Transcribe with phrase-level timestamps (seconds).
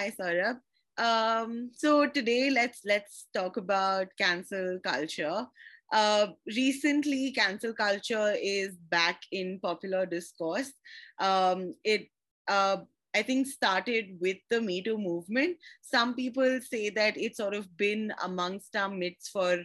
[0.00, 0.60] hi, Saurabh.
[0.96, 5.46] Um, so today let's let's talk about cancel culture.
[5.92, 10.72] Uh, recently, cancel culture is back in popular discourse.
[11.18, 12.08] Um, it
[12.48, 12.78] uh,
[13.14, 15.58] I think started with the Me Too movement.
[15.82, 19.58] Some people say that it's sort of been amongst our midst for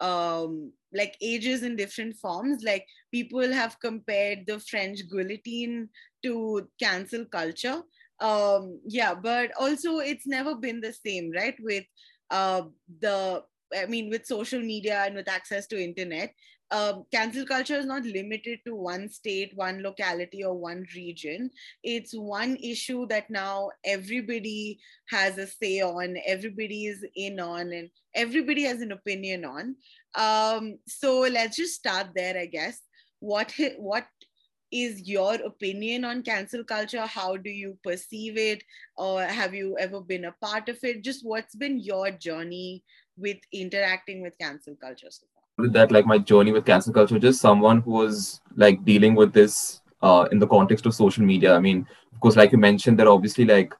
[0.00, 2.62] um, like ages in different forms.
[2.62, 5.90] Like people have compared the French guillotine
[6.22, 7.82] to cancel culture.
[8.20, 11.56] Um, yeah, but also it's never been the same, right?
[11.60, 11.84] With
[12.30, 12.62] uh,
[13.00, 13.42] the
[13.76, 16.32] I mean, with social media and with access to internet,
[16.70, 21.50] um, cancel culture is not limited to one state, one locality, or one region.
[21.82, 27.90] It's one issue that now everybody has a say on, everybody is in on, and
[28.14, 29.76] everybody has an opinion on.
[30.14, 32.80] Um, so let's just start there, I guess.
[33.20, 34.06] What what
[34.74, 37.06] is your opinion on cancel culture?
[37.06, 38.64] How do you perceive it?
[38.96, 41.04] Or have you ever been a part of it?
[41.04, 42.82] Just what's been your journey
[43.16, 45.68] with interacting with cancel culture so far?
[45.68, 49.80] That like my journey with cancel culture, just someone who was like dealing with this
[50.02, 51.54] uh, in the context of social media.
[51.54, 53.72] I mean, of course, like you mentioned, there are obviously like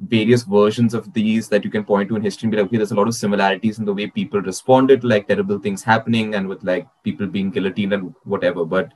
[0.00, 2.78] various versions of these that you can point to in history and be like, okay,
[2.78, 6.48] there's a lot of similarities in the way people responded like terrible things happening and
[6.48, 8.64] with like people being guillotined and whatever.
[8.64, 8.92] But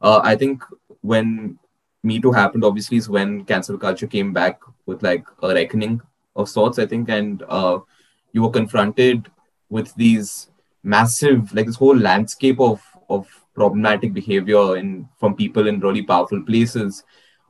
[0.00, 0.62] uh, I think
[1.08, 1.58] when
[2.02, 6.00] Me Too happened, obviously, is when cancel culture came back with like a reckoning
[6.36, 7.78] of sorts, I think, and uh,
[8.32, 9.30] you were confronted
[9.68, 10.50] with these
[10.82, 16.42] massive, like this whole landscape of of problematic behavior in from people in really powerful
[16.50, 17.02] places,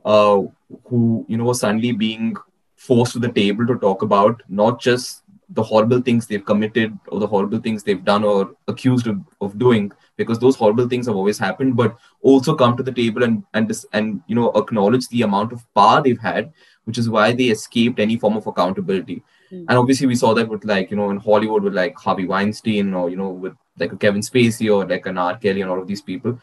[0.05, 0.41] uh,
[0.87, 2.37] who you know were suddenly being
[2.77, 7.21] forced to the table to talk about not just the horrible things they've committed or
[7.21, 11.17] the horrible things they've done or accused of, of doing because those horrible things have
[11.17, 15.23] always happened but also come to the table and and and you know acknowledge the
[15.23, 16.53] amount of power they've had
[16.85, 19.23] which is why they escaped any form of accountability.
[19.53, 19.65] Mm.
[19.69, 22.93] and obviously we saw that with like you know in hollywood with like harvey weinstein
[22.93, 25.39] or you know with like a kevin spacey or like an r.
[25.39, 26.39] Kelly and all of these people.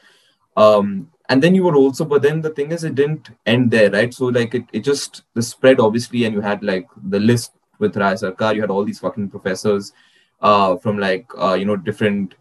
[0.57, 3.91] Um and then you were also but then the thing is it didn't end there
[3.91, 4.13] right?
[4.13, 7.95] So like it, it just the spread obviously and you had like the list with
[7.95, 9.93] Raya Sarkar, you had all these fucking professors
[10.41, 12.35] uh, from like uh, you know different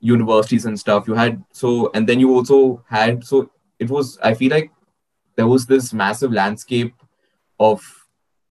[0.00, 1.06] universities and stuff.
[1.06, 4.18] You had so, and then you also had so it was.
[4.22, 4.70] I feel like
[5.36, 6.94] there was this massive landscape
[7.58, 7.82] of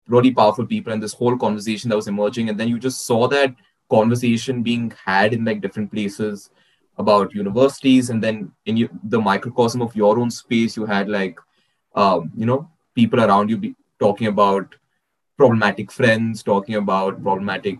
[0.08, 3.28] really powerful people and this whole conversation that was emerging, and then you just saw
[3.28, 3.56] that
[3.90, 6.50] conversation being had in like different places
[6.98, 11.38] about universities, and then in you, the microcosm of your own space, you had like
[11.96, 14.76] um, you know people around you be talking about
[15.38, 17.80] problematic friends, talking about problematic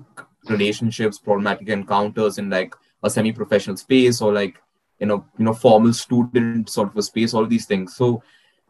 [0.50, 4.62] relationships, problematic encounters in like a semi-professional space or like
[5.00, 7.96] you know you know formal student sort of a space, all these things.
[7.96, 8.24] So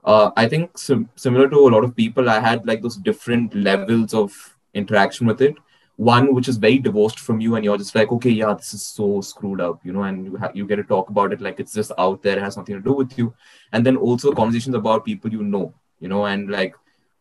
[0.03, 3.55] uh, I think sim- similar to a lot of people, I had like those different
[3.55, 4.33] levels of
[4.73, 5.55] interaction with it.
[5.95, 8.81] One which is very divorced from you, and you're just like, okay, yeah, this is
[8.81, 11.59] so screwed up, you know, and you ha- you get to talk about it like
[11.59, 13.33] it's just out there, it has nothing to do with you.
[13.71, 16.73] And then also conversations about people you know, you know, and like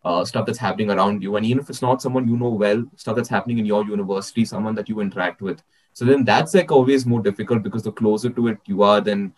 [0.04, 1.36] uh, stuff that's happening around you.
[1.36, 4.44] And even if it's not someone you know well, stuff that's happening in your university,
[4.44, 5.62] someone that you interact with.
[5.92, 9.34] So then that's like always more difficult because the closer to it you are, then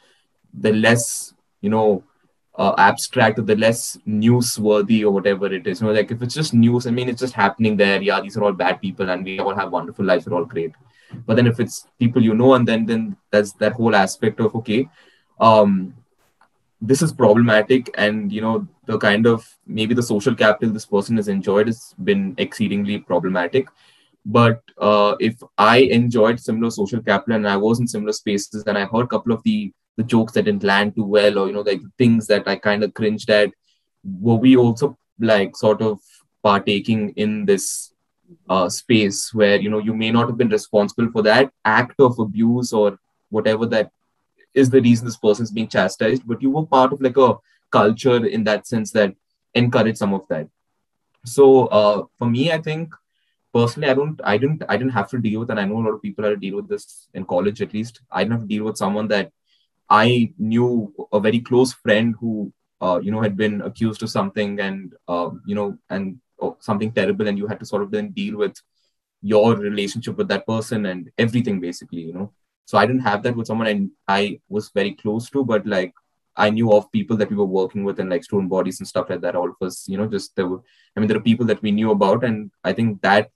[0.53, 2.05] the less, you know,
[2.57, 5.81] uh, abstract or the less newsworthy or whatever it is.
[5.81, 8.01] You know, like if it's just news, I mean, it's just happening there.
[8.01, 10.27] Yeah, these are all bad people and we all have wonderful lives.
[10.27, 10.73] We're all great.
[11.27, 14.55] But then if it's people you know, and then then that's that whole aspect of
[14.57, 14.89] okay,
[15.41, 15.95] um,
[16.87, 21.17] this is problematic and you know the kind of maybe the social capital this person
[21.17, 23.69] has enjoyed has been exceedingly problematic.
[24.27, 28.79] But uh, if i enjoyed similar social capital and i was in similar spaces and
[28.79, 31.53] i heard a couple of the the jokes that didn't land too well or you
[31.53, 33.51] know like things that i kind of cringed at
[34.21, 36.01] were we also like sort of
[36.43, 37.93] partaking in this
[38.49, 42.19] uh, space where you know you may not have been responsible for that act of
[42.19, 42.99] abuse or
[43.31, 43.91] whatever that
[44.55, 47.37] is the reason this person is being chastised, but you were part of like a
[47.71, 49.15] culture in that sense that
[49.55, 50.49] encouraged some of that.
[51.25, 52.95] So uh, for me, I think
[53.53, 55.85] personally, I don't, I didn't, I didn't have to deal with, and I know a
[55.87, 58.01] lot of people had to deal with this in college at least.
[58.11, 59.33] I didn't have to deal with someone that
[59.89, 64.61] I knew a very close friend who, uh, you know, had been accused of something
[64.61, 68.11] and, uh, you know, and oh, something terrible, and you had to sort of then
[68.11, 68.61] deal with
[69.23, 72.33] your relationship with that person and everything basically, you know.
[72.67, 73.67] So I didn't have that with someone
[74.09, 75.93] I, I was very close to, but like
[76.37, 79.11] I knew of people that we were working with and like stone bodies and stuff
[79.11, 79.37] like that.
[79.37, 80.61] All of us, you know, just there were,
[80.97, 82.25] I mean, there are people that we knew about.
[82.25, 83.31] And I think that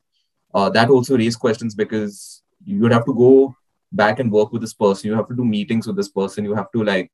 [0.54, 3.54] uh, that also raised questions because you would have to go
[3.92, 5.08] back and work with this person.
[5.08, 6.44] You have to do meetings with this person.
[6.44, 7.10] You have to like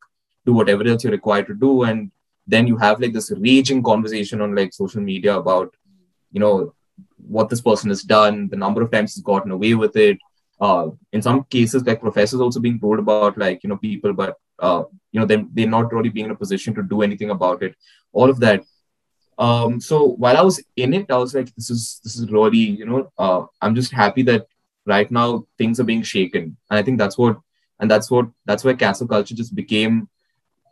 [0.46, 1.82] do whatever else you're required to do.
[1.82, 2.10] And
[2.46, 5.74] then you have like this raging conversation on like social media about
[6.30, 6.74] you know
[7.16, 10.18] what this person has done, the number of times he's gotten away with it.
[10.60, 14.36] Uh, in some cases, like professors also being told about like you know people, but
[14.58, 17.62] uh, you know they they're not really being in a position to do anything about
[17.62, 17.74] it.
[18.12, 18.62] All of that.
[19.36, 22.58] Um, so while I was in it, I was like, this is this is really
[22.58, 24.46] you know uh, I'm just happy that
[24.86, 27.38] right now things are being shaken, and I think that's what
[27.80, 30.08] and that's what that's where cancel culture just became.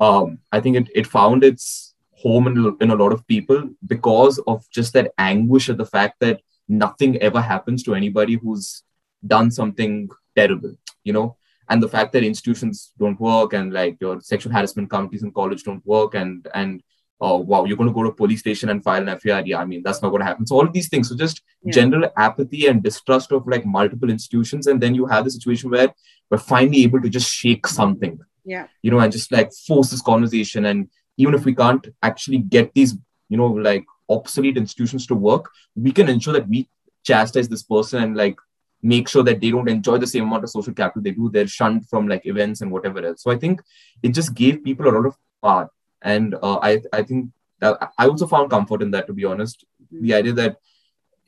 [0.00, 4.38] Um, I think it it found its home in, in a lot of people because
[4.46, 8.84] of just that anguish at the fact that nothing ever happens to anybody who's
[9.26, 10.74] done something terrible,
[11.04, 11.36] you know,
[11.68, 15.62] and the fact that institutions don't work and like your sexual harassment committees in college
[15.62, 16.82] don't work and and
[17.20, 19.60] oh wow you're going to go to a police station and file an FIR yeah
[19.60, 20.46] I mean that's not going to happen.
[20.46, 21.72] So all of these things so just yeah.
[21.72, 25.94] general apathy and distrust of like multiple institutions and then you have the situation where
[26.30, 28.18] we're finally able to just shake something.
[28.44, 28.66] Yeah.
[28.82, 30.66] You know and just like force this conversation.
[30.66, 32.94] And even if we can't actually get these,
[33.28, 36.68] you know, like obsolete institutions to work, we can ensure that we
[37.04, 38.36] chastise this person and like
[38.82, 41.30] make sure that they don't enjoy the same amount of social capital they do.
[41.30, 43.22] They're shunned from like events and whatever else.
[43.22, 43.62] So I think
[44.02, 45.70] it just gave people a lot of power.
[46.02, 47.30] And uh, I, I think
[47.60, 49.64] that I also found comfort in that, to be honest.
[49.90, 50.56] The idea that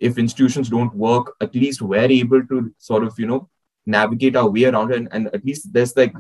[0.01, 3.49] if institutions don't work, at least we're able to sort of, you know,
[3.87, 4.97] navigate our way around it.
[4.97, 6.13] And, and at least there's like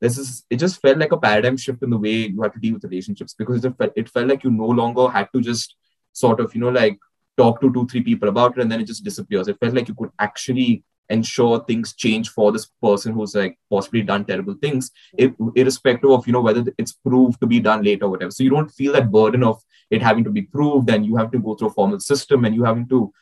[0.00, 2.60] this is it just felt like a paradigm shift in the way you had to
[2.60, 5.76] deal with relationships because it felt, it felt like you no longer had to just
[6.12, 6.98] sort of you know like
[7.36, 9.48] talk to two three people about it and then it just disappears.
[9.48, 14.00] It felt like you could actually ensure things change for this person who's like possibly
[14.00, 14.90] done terrible things
[15.54, 18.30] irrespective of you know whether it's proved to be done later or whatever.
[18.30, 21.30] So you don't feel that burden of it having to be proved and you have
[21.32, 23.12] to go through a formal system and you having to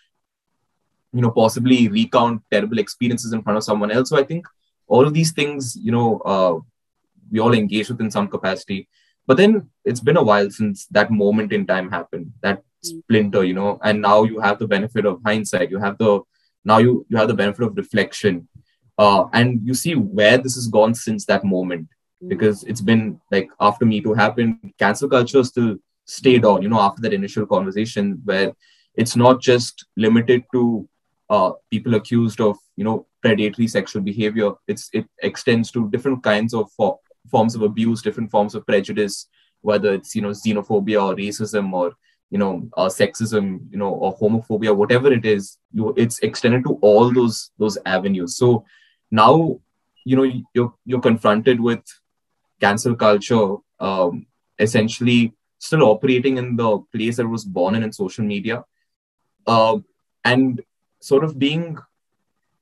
[1.12, 4.10] you know possibly recount terrible experiences in front of someone else.
[4.10, 4.46] So i think
[4.92, 6.58] all of these things, you know, uh,
[7.30, 8.88] we all engage with in some capacity.
[9.26, 13.54] But then it's been a while since that moment in time happened, that splinter, you
[13.54, 15.70] know, and now you have the benefit of hindsight.
[15.70, 16.20] You have the
[16.64, 18.48] now you you have the benefit of reflection,
[18.98, 21.88] uh, and you see where this has gone since that moment.
[22.22, 22.28] Mm.
[22.28, 26.62] Because it's been like after Me Too happened, cancel culture still stayed on.
[26.62, 28.52] You know, after that initial conversation where
[28.94, 30.88] it's not just limited to
[31.30, 36.52] uh, people accused of you know predatory sexual behavior it's it extends to different kinds
[36.52, 36.98] of for,
[37.30, 39.28] forms of abuse different forms of prejudice
[39.62, 41.92] whether it's you know xenophobia or racism or
[42.32, 46.78] you know uh, sexism you know or homophobia whatever it is you it's extended to
[46.80, 48.36] all those those avenues.
[48.36, 48.64] So
[49.10, 49.60] now
[50.04, 51.84] you know you're you're confronted with
[52.60, 54.26] cancel culture um,
[54.58, 58.64] essentially still operating in the place that was born in in social media
[59.46, 59.78] uh,
[60.24, 60.62] and
[61.00, 61.76] sort of being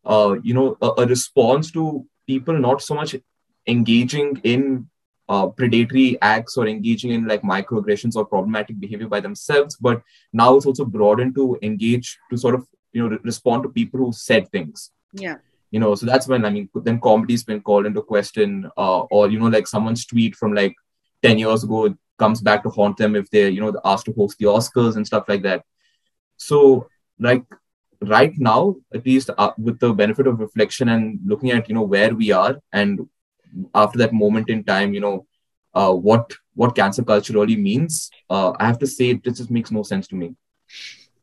[0.05, 3.15] uh, you know a, a, response to people not so much
[3.67, 4.89] engaging in
[5.33, 10.49] uh, predatory acts or engaging in like microaggressions or problematic behavior by themselves but now
[10.57, 14.13] it's also broadened to engage to sort of you know re- respond to people who
[14.13, 14.91] said things.
[15.13, 15.37] Yeah.
[15.71, 19.31] You know so that's when i mean then comedy's been called into question uh, or
[19.31, 20.75] you know like someone's tweet from like
[21.23, 24.39] 10 years ago comes back to haunt them if they're you know asked to host
[24.39, 25.65] the oscars and stuff like that.
[26.37, 26.89] So
[27.19, 27.45] like
[28.01, 31.89] right now, at least uh, with the benefit of reflection and looking at you know
[31.95, 33.09] where we are, and
[33.75, 35.27] after that moment in time, you know
[35.75, 38.11] uh, what what cancel culture really means.
[38.29, 40.35] Uh, I have to say it just makes no sense to me.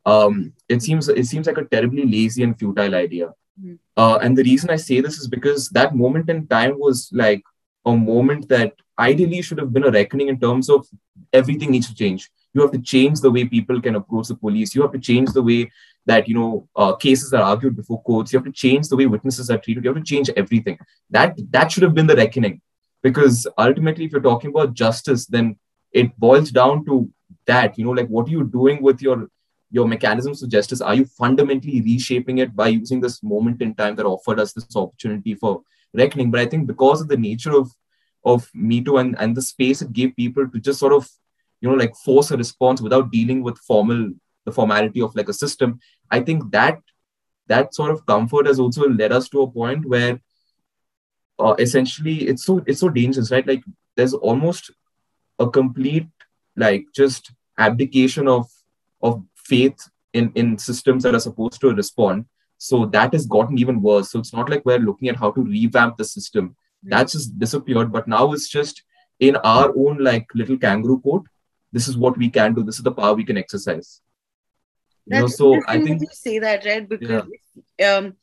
[0.06, 3.28] Um, it seems it seems like a terribly lazy and futile idea.
[3.60, 3.74] Mm-hmm.
[3.96, 7.42] Uh, and the reason I say this is because that moment in time was like
[7.84, 10.86] a moment that ideally should have been a reckoning in terms of
[11.32, 12.30] everything needs to change.
[12.54, 14.74] You have to change the way people can approach the police.
[14.74, 15.70] You have to change the way
[16.10, 16.50] that you know
[16.82, 18.32] uh, cases are argued before courts.
[18.32, 19.84] You have to change the way witnesses are treated.
[19.84, 20.78] You have to change everything.
[21.16, 22.60] That that should have been the reckoning,
[23.08, 25.56] because ultimately, if you're talking about justice, then
[26.02, 27.08] it boils down to
[27.46, 27.78] that.
[27.78, 29.28] You know, like what are you doing with your
[29.78, 30.80] your mechanisms of justice?
[30.80, 34.76] Are you fundamentally reshaping it by using this moment in time that offered us this
[34.84, 35.62] opportunity for
[36.02, 36.30] reckoning?
[36.30, 37.70] But I think because of the nature of
[38.24, 41.08] of Me Too and, and the space it gave people to just sort of,
[41.60, 44.10] you know, like force a response without dealing with formal
[44.44, 45.78] the formality of like a system
[46.10, 46.80] i think that
[47.48, 50.20] that sort of comfort has also led us to a point where
[51.38, 53.46] uh, essentially it's so it's so dangerous right?
[53.46, 53.64] Like
[53.96, 54.70] there's almost
[55.38, 56.06] a complete
[56.56, 58.50] like just abdication of
[59.02, 62.26] of faith in in systems that are supposed to respond.
[62.58, 64.10] So that has gotten even worse.
[64.10, 66.56] So it's not like we're looking at how to revamp the system.
[66.82, 68.82] That's just disappeared but now it's just
[69.20, 71.22] in our own like little kangaroo court.
[71.72, 72.62] This is what we can do.
[72.62, 74.00] This is the power we can exercise
[75.10, 77.24] you know, so I think you say that right because
[77.78, 77.96] yeah.
[77.96, 78.14] um,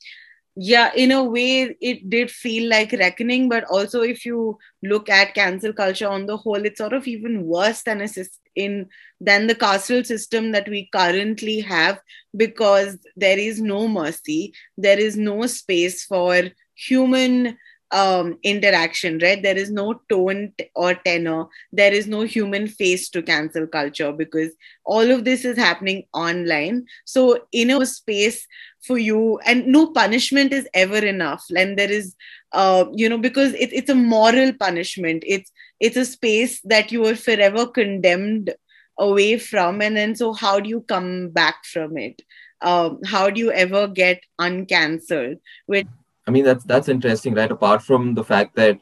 [0.55, 5.33] yeah in a way it did feel like reckoning but also if you look at
[5.33, 8.07] cancel culture on the whole it's sort of even worse than a
[8.55, 8.87] in
[9.19, 11.99] than the carceral system that we currently have
[12.37, 16.43] because there is no mercy there is no space for
[16.75, 17.57] human
[17.95, 19.41] um, interaction, right?
[19.41, 21.45] There is no tone or tenor.
[21.71, 24.51] There is no human face to cancel culture because
[24.83, 26.87] all of this is happening online.
[27.05, 28.45] So, in a space
[28.83, 31.45] for you, and no punishment is ever enough.
[31.55, 32.15] And there is,
[32.51, 35.23] uh, you know, because it, it's a moral punishment.
[35.25, 35.49] It's
[35.79, 38.53] it's a space that you are forever condemned
[38.99, 42.21] away from, and then so how do you come back from it?
[42.61, 45.37] Um, how do you ever get uncancelled?
[45.65, 45.87] Which
[46.27, 47.51] I mean, that's that's interesting, right?
[47.51, 48.79] Apart from the fact that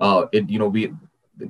[0.00, 0.92] uh, it, you know, we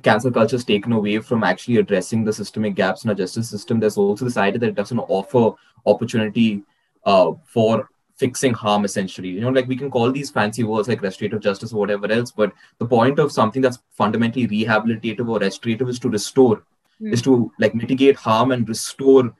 [0.03, 3.79] cancel culture is taken away from actually addressing the systemic gaps in our justice system.
[3.79, 5.55] There's also this idea that it doesn't offer
[5.85, 6.63] opportunity
[7.05, 9.29] uh, for fixing harm, essentially.
[9.29, 12.31] You know, like we can call these fancy words like restorative justice or whatever else,
[12.31, 16.63] but the point of something that's fundamentally rehabilitative or restorative is to restore,
[17.01, 17.11] mm.
[17.11, 19.33] is to like mitigate harm and restore,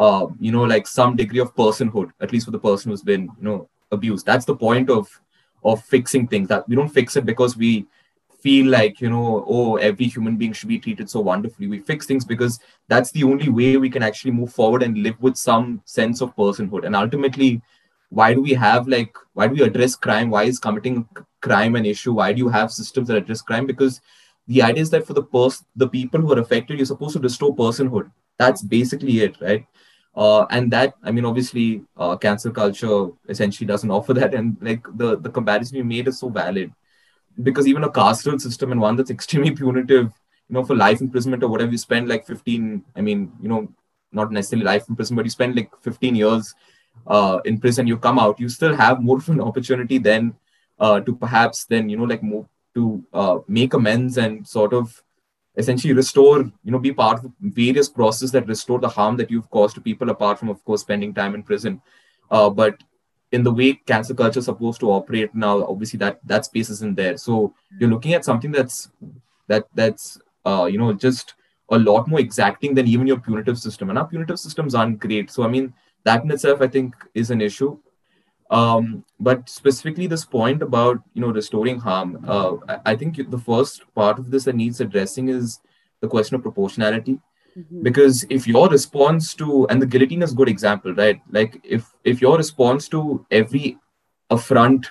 [0.00, 3.22] uh, you know, like some degree of personhood, at least for the person who's been,
[3.22, 4.26] you know, abused.
[4.26, 5.08] That's the point of
[5.66, 6.48] of fixing things.
[6.48, 7.86] That we don't fix it because we
[8.40, 11.66] feel like you know oh every human being should be treated so wonderfully.
[11.68, 15.20] We fix things because that's the only way we can actually move forward and live
[15.20, 16.84] with some sense of personhood.
[16.86, 17.62] And ultimately
[18.10, 20.30] why do we have like why do we address crime?
[20.30, 21.08] Why is committing
[21.40, 22.12] crime an issue?
[22.14, 23.66] Why do you have systems that address crime?
[23.66, 24.00] Because
[24.46, 27.20] the idea is that for the person the people who are affected you're supposed to
[27.20, 28.10] restore personhood.
[28.38, 29.66] That's basically it right
[30.16, 34.34] uh, and that i mean obviously uh, cancel culture essentially doesn't offer that.
[34.34, 36.72] And like the the comparison you made is so valid.
[37.42, 40.12] Because even a carceral system and one that's extremely punitive
[40.48, 43.68] you know for life imprisonment or whatever you spend like 15 i mean you know
[44.12, 46.54] not necessarily life in prison but you spend like 15 years
[47.06, 50.34] uh, in prison you come out you still have more of an opportunity then
[50.78, 55.02] uh, to perhaps then you know like move to uh, make amends and sort of
[55.56, 59.50] essentially restore, you know, be part of various processes that restore the harm that you've
[59.50, 61.80] caused to people, apart from, of course, spending time in prison.
[62.30, 62.82] Uh, but
[63.32, 66.96] in the way cancel culture is supposed to operate now, obviously that that space isn't
[66.96, 67.16] there.
[67.16, 68.90] So you're looking at something that's
[69.48, 71.34] that that's uh, you know just
[71.70, 73.90] a lot more exacting than even your punitive system.
[73.90, 75.30] And our punitive systems aren't great.
[75.30, 77.78] So I mean that in itself, I think, is an issue.
[78.50, 83.82] Um, but specifically, this point about you know restoring harm, uh, I, think the first
[83.94, 85.60] part of this that needs addressing is
[86.00, 87.18] the question of proportionality.
[87.58, 87.82] Mm-hmm.
[87.82, 91.20] Because if your response to and the guillotine is a good example, right?
[91.30, 93.78] Like if if your response to every
[94.30, 94.90] affront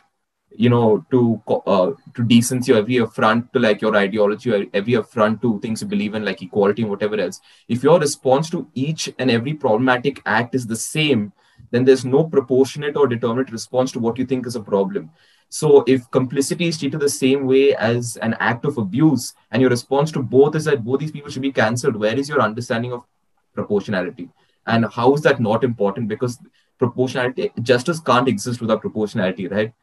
[0.58, 4.94] you know to uh, to decency or every affront to like your ideology or every
[4.96, 8.68] affront to things you believe in like equality and whatever else if your response to
[8.74, 11.32] each and every problematic act is the same
[11.72, 15.10] then there's no proportionate or determinate response to what you think is a problem.
[15.50, 19.70] So if complicity is treated the same way as an act of abuse, and your
[19.70, 22.94] response to both is that both these people should be cancelled, where is your understanding
[22.94, 23.06] of
[23.54, 24.30] proportionality?
[24.68, 26.08] And how is that not important?
[26.08, 26.40] Because
[26.78, 29.74] proportionality, justice can't exist without proportionality, right?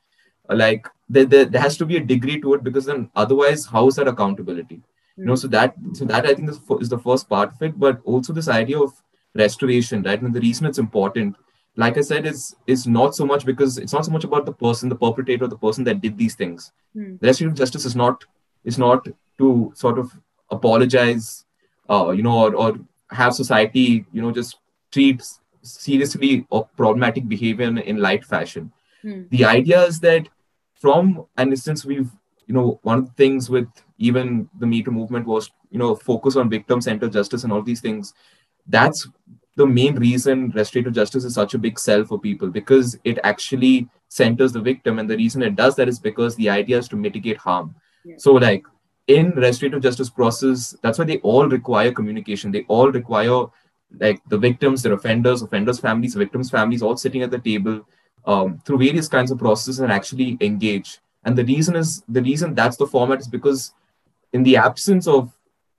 [0.49, 3.87] Like there, there, there has to be a degree to it because then otherwise, how
[3.87, 4.83] is that accountability?
[5.17, 7.79] You know, so that so that I think is, is the first part of it,
[7.79, 8.93] but also this idea of
[9.35, 10.21] restoration, right?
[10.21, 11.37] And the reason it's important
[11.77, 14.53] like I said, is is not so much because it's not so much about the
[14.53, 16.73] person, the perpetrator, the person that did these things.
[16.97, 17.19] Mm.
[17.21, 18.25] The restorative justice is not
[18.65, 19.07] is not
[19.39, 20.13] to sort of
[20.51, 21.45] apologize,
[21.89, 22.79] uh, you know, or, or
[23.11, 24.59] have society, you know, just
[24.91, 25.23] treat
[25.63, 28.71] seriously or problematic behavior in, in light fashion.
[29.05, 29.31] Mm.
[29.31, 30.29] The idea is that
[30.75, 32.11] from an instance we've
[32.47, 35.95] you know one of the things with even the Me Too movement was you know
[35.95, 38.13] focus on victim centered justice and all these things.
[38.67, 39.09] That's
[39.57, 43.89] the main reason restorative justice is such a big sell for people because it actually
[44.09, 46.97] centers the victim and the reason it does that is because the idea is to
[46.97, 47.75] mitigate harm.
[48.05, 48.17] Yeah.
[48.19, 48.65] so like
[49.07, 52.51] in restorative justice process that's why they all require communication.
[52.51, 53.47] They all require
[54.01, 57.87] like the victims their offenders offenders families victims families all sitting at the table
[58.25, 60.99] um, through various kinds of processes and actually engage.
[61.25, 63.75] And the reason is the reason that's the format is because
[64.33, 65.33] in the absence of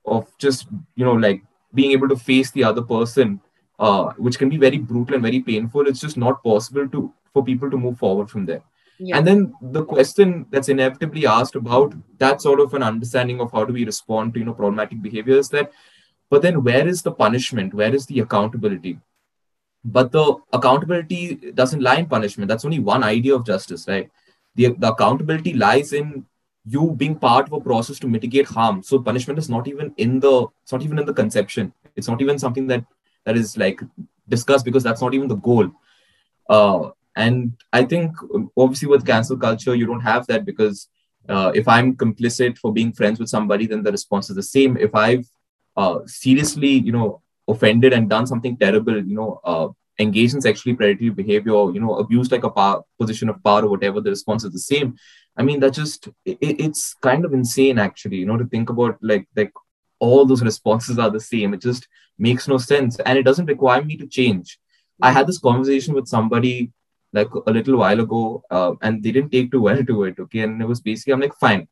[0.06, 1.42] of just you know like
[1.74, 3.42] being able to face the other person
[3.84, 5.88] uh, which can be very brutal and very painful.
[5.88, 8.62] It's just not possible to for people to move forward from there.
[9.00, 9.18] Yeah.
[9.18, 13.66] And then the question that's inevitably asked about that sort of an understanding of how
[13.66, 15.72] do we respond to you know problematic behavior is that,
[16.30, 17.74] but then where is the punishment?
[17.74, 19.00] Where is the accountability?
[19.84, 22.48] But the accountability doesn't lie in punishment.
[22.48, 24.10] That's only one idea of justice, right?
[24.56, 26.26] The, the accountability lies in
[26.66, 28.82] you being part of a process to mitigate harm.
[28.82, 31.74] So punishment is not even in the it's not even in the conception.
[31.98, 32.86] It's not even something that
[33.26, 33.82] that is like
[34.28, 35.72] discussed because that's not even the goal.
[36.50, 38.16] Uh, and I think
[38.58, 40.88] obviously with cancel culture, you don't have that because
[41.30, 44.78] uh, if I'm complicit for being friends with somebody, then the response is the same.
[44.78, 45.26] If I've
[45.78, 49.68] uh, seriously, you know, offended and done something terrible, you know, uh,
[50.00, 53.70] engaged in sexually predatory behavior, you know, abused like a power, position of power or
[53.70, 54.96] whatever, the response is the same.
[55.38, 58.98] I mean, that just it, it's kind of insane actually, you know, to think about
[59.02, 59.52] like like
[60.00, 61.54] all those responses are the same.
[61.54, 64.60] It just makes no sense, and it doesn't require me to change.
[65.02, 66.72] I had this conversation with somebody
[67.12, 70.20] like a little while ago, uh, and they didn't take too well to it.
[70.20, 71.68] Okay, and it was basically I'm like, fine,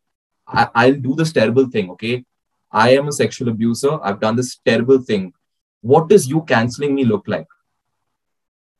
[0.47, 1.89] I, I'll do this terrible thing.
[1.91, 2.25] Okay,
[2.71, 3.99] I am a sexual abuser.
[4.03, 5.33] I've done this terrible thing.
[5.81, 7.47] What does you canceling me look like?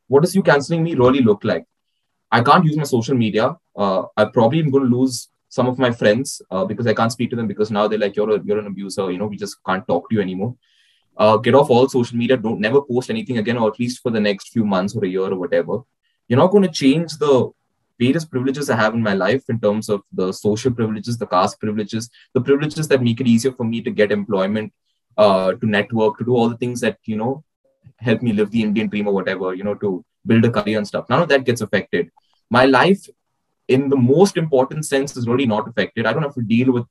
[0.06, 1.64] What does you canceling me really look like?
[2.30, 3.56] I can't use my social media.
[3.76, 7.14] Uh, I probably am going to lose some of my friends uh, because I can't
[7.16, 9.10] speak to them because now they're like, you're a, you're an abuser.
[9.12, 10.54] You know, we just can't talk to you anymore.
[11.16, 12.36] Uh, get off all social media.
[12.36, 15.08] Don't never post anything again, or at least for the next few months or a
[15.08, 15.82] year or whatever
[16.28, 17.50] you're not going to change the
[17.98, 21.60] various privileges I have in my life in terms of the social privileges, the caste
[21.60, 24.72] privileges, the privileges that make it easier for me to get employment,
[25.18, 27.44] uh, to network, to do all the things that, you know,
[27.98, 30.88] help me live the Indian dream or whatever, you know, to build a career and
[30.88, 31.08] stuff.
[31.10, 32.10] None of that gets affected.
[32.50, 33.06] My life,
[33.72, 36.06] in the most important sense, is really not affected.
[36.06, 36.86] I don't have to deal with,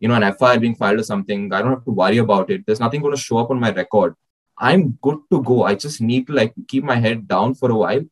[0.00, 1.52] you know, an FIR being filed or something.
[1.52, 2.64] I don't have to worry about it.
[2.66, 4.14] There's nothing going to show up on my record.
[4.58, 5.64] I'm good to go.
[5.64, 8.04] I just need to like keep my head down for a while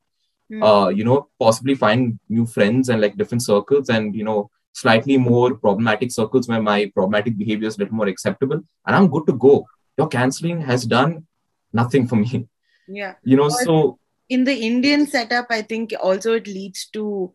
[0.52, 0.62] mm.
[0.62, 5.16] uh, you know, possibly find new friends and like different circles and, you know, slightly
[5.16, 9.26] more problematic circles where my problematic behavior is a little more acceptable and I'm good
[9.26, 9.66] to go.
[9.98, 11.26] Your canceling has done
[11.72, 12.48] nothing for me.
[12.88, 13.14] Yeah.
[13.22, 13.98] You know, so
[14.28, 17.32] in the Indian setup, I think also it leads to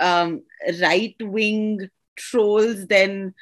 [0.00, 0.42] um,
[0.80, 3.34] right wing trolls then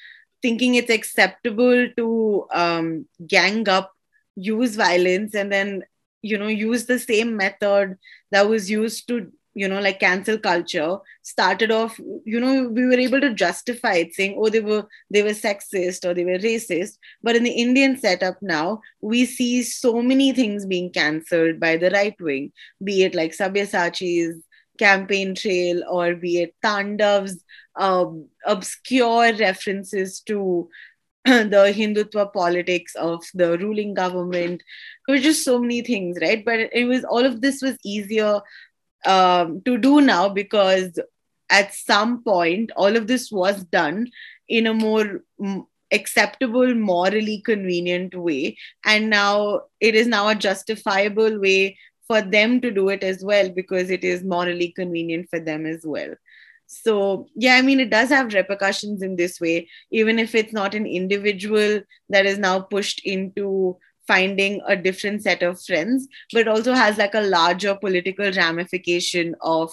[0.44, 3.94] thinking it's acceptable to um, gang up,
[4.36, 5.82] use violence, and then
[6.20, 7.96] you know use the same method
[8.30, 13.00] that was used to you know like cancel culture started off you know we were
[13.06, 16.98] able to justify it saying oh they were they were sexist or they were racist.
[17.22, 21.90] But in the indian setup now we see so many things being cancelled by the
[21.90, 24.42] right wing be it like sabyasachi's
[24.78, 27.44] campaign trail or be it tandav's
[27.76, 30.68] um, obscure references to
[31.24, 34.62] the Hindutva politics of the ruling government.
[35.06, 36.44] There were just so many things, right?
[36.44, 38.40] But it was all of this was easier
[39.06, 40.98] um, to do now because
[41.50, 44.10] at some point all of this was done
[44.48, 45.22] in a more
[45.92, 52.70] acceptable, morally convenient way, and now it is now a justifiable way for them to
[52.70, 56.14] do it as well because it is morally convenient for them as well.
[56.66, 60.74] So, yeah, I mean, it does have repercussions in this way, even if it's not
[60.74, 66.74] an individual that is now pushed into finding a different set of friends, but also
[66.74, 69.72] has like a larger political ramification of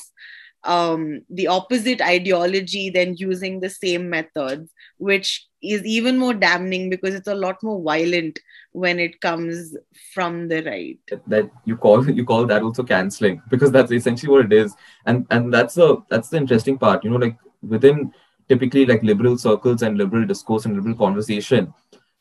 [0.63, 7.13] um, the opposite ideology than using the same methods, which is even more damning because
[7.13, 8.39] it's a lot more violent
[8.71, 9.75] when it comes
[10.13, 10.99] from the right.
[11.27, 15.25] That you call you call that also canceling because that's essentially what it is, and
[15.29, 17.03] and that's the that's the interesting part.
[17.03, 18.11] You know, like within
[18.49, 21.73] typically like liberal circles and liberal discourse and liberal conversation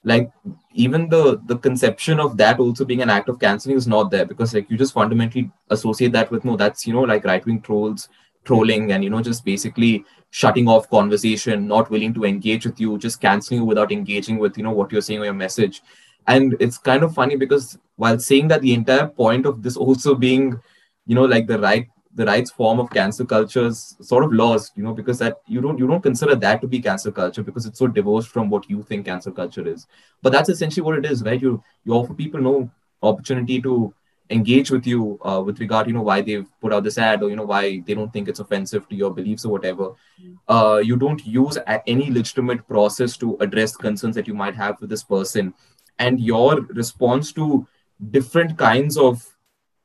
[0.05, 0.31] like
[0.73, 4.25] even the the conception of that also being an act of canceling is not there
[4.25, 7.61] because like you just fundamentally associate that with no that's you know like right wing
[7.61, 8.09] trolls
[8.45, 12.97] trolling and you know just basically shutting off conversation not willing to engage with you
[12.99, 15.83] just canceling you without engaging with you know what you're saying or your message.
[16.27, 20.15] And it's kind of funny because while saying that the entire point of this also
[20.15, 20.61] being
[21.07, 24.73] you know like the right the rights form of cancel culture is sort of lost
[24.77, 27.67] you know because that you don't you don't consider that to be cancel culture because
[27.67, 29.87] it's so divorced from what you think cancel culture is.
[30.23, 31.41] But that's essentially what it is right?
[31.41, 32.71] You you offer people no
[33.03, 33.95] opportunity to
[34.31, 37.31] engage with you uh, with regard you know why they've put out this ad or
[37.31, 39.91] you know why they don't think it's offensive to your beliefs or whatever.
[40.23, 40.37] Mm.
[40.49, 44.91] uh, you don't use any legitimate process to address concerns that you might have with
[44.91, 45.53] this person.
[45.99, 47.67] And your response to
[48.11, 49.27] different kinds of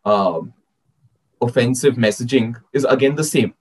[0.06, 0.40] uh,
[1.42, 3.54] offensive messaging is again the same.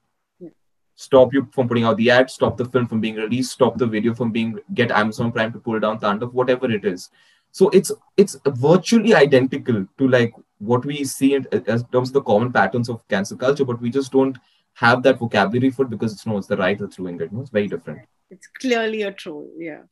[0.97, 3.87] Stop you from putting out the ad stop the film from being released stop the
[3.87, 7.11] video from being get amazon prime to pull down Tandav, whatever it is.
[7.51, 12.23] So it's it's virtually identical to like what we see in, as terms of the
[12.23, 14.39] common patterns of cancel culture, but we just don't
[14.75, 17.33] have that vocabulary for it because it's no, it's the right that's doing it.
[17.33, 18.01] No, it's very different.
[18.31, 19.83] It's clearly a troll, yeah.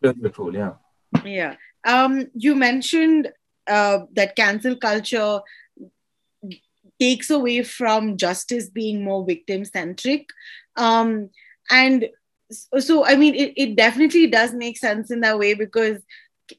[0.00, 0.72] Clearly a troll, yeah.
[1.24, 1.56] Yeah.
[1.84, 3.32] Um, you mentioned
[3.68, 5.40] uh, that cancel culture
[6.98, 10.30] takes away from justice being more victim centric.
[10.76, 11.30] Um,
[11.70, 12.08] and
[12.78, 16.00] so, I mean, it, it definitely does make sense in that way because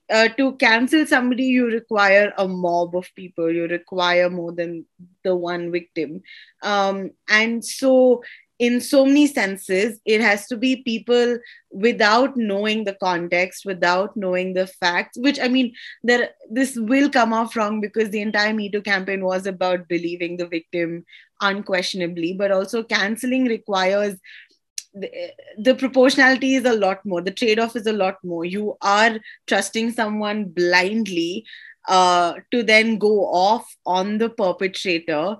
[0.09, 3.51] uh, to cancel somebody you require a mob of people.
[3.51, 4.85] You require more than
[5.23, 6.21] the one victim.
[6.61, 8.21] Um, and so
[8.59, 11.37] in so many senses it has to be people
[11.71, 15.73] without knowing the context without knowing the facts which i mean
[16.03, 20.37] there this will come off wrong because the entire me too campaign was about believing
[20.37, 21.05] the victim
[21.41, 24.15] unquestionably but also canceling requires
[25.57, 29.91] the, proportionality is a lot more the trade-off is a lot more you are trusting
[29.91, 31.45] someone blindly
[31.87, 35.37] uh, to then go off on the perpetrator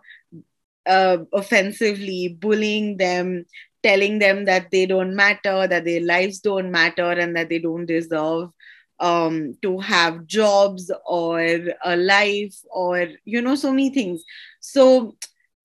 [0.87, 3.45] uh, offensively, bullying them,
[3.83, 7.85] telling them that they don't matter, that their lives don't matter, and that they don't
[7.85, 8.49] deserve
[8.99, 11.39] um, to have jobs or
[11.83, 14.23] a life or, you know, so many things.
[14.59, 15.15] So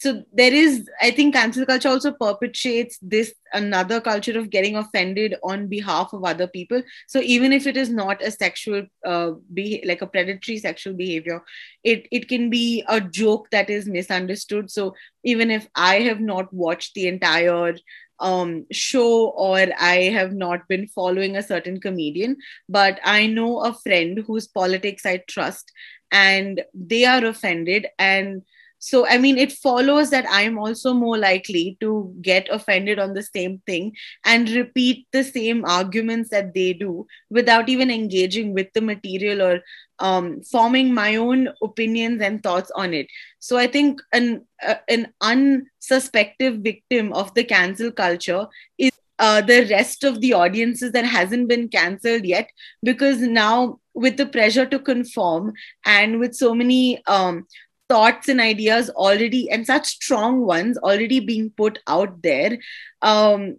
[0.03, 5.37] so there is i think cancel culture also perpetuates this another culture of getting offended
[5.43, 6.83] on behalf of other people.
[7.07, 11.43] So even if it is not a sexual uh, be- like a predatory sexual behavior
[11.85, 14.71] it it can be a joke that is misunderstood.
[14.71, 17.77] So even if i have not watched the entire
[18.21, 22.37] um, show or I have not been following a certain comedian,
[22.69, 25.73] but I know a friend whose politics I trust
[26.13, 28.43] and they are offended and
[28.85, 33.23] so i mean it follows that i'm also more likely to get offended on the
[33.23, 33.93] same thing
[34.25, 39.61] and repeat the same arguments that they do without even engaging with the material or
[40.01, 43.07] um, forming my own opinions and thoughts on it.
[43.39, 48.91] So i think an uh, an unsuspective victim of the cancel culture is
[49.21, 52.51] uh, the rest of the audiences that hasn't been cancelled yet
[52.83, 55.53] because now with the pressure to conform
[55.85, 57.47] and with so many um,
[57.93, 62.59] thoughts and ideas already and such strong ones already being put out there
[63.03, 63.57] um,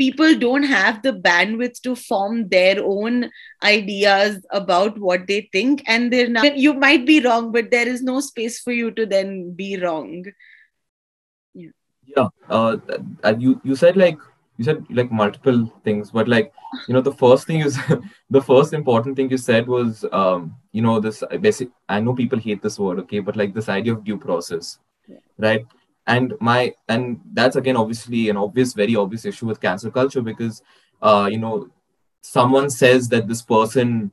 [0.00, 3.30] people don't have the bandwidth to form their own
[3.62, 8.02] ideas about what they think and they're not you might be wrong but there is
[8.02, 10.24] no space for you to then be wrong.
[11.54, 11.70] Yeah.
[12.06, 12.76] Yeah uh,
[13.38, 14.18] you you said like
[14.60, 16.52] you said like multiple things but like
[16.86, 17.78] you know the first thing is
[18.36, 22.38] the first important thing you said was um you know this basic i know people
[22.46, 25.22] hate this word okay but like this idea of due process yeah.
[25.38, 25.64] right
[26.06, 30.62] and my and that's again obviously an obvious very obvious issue with cancel culture because
[31.00, 31.56] uh you know
[32.20, 34.12] someone says that this person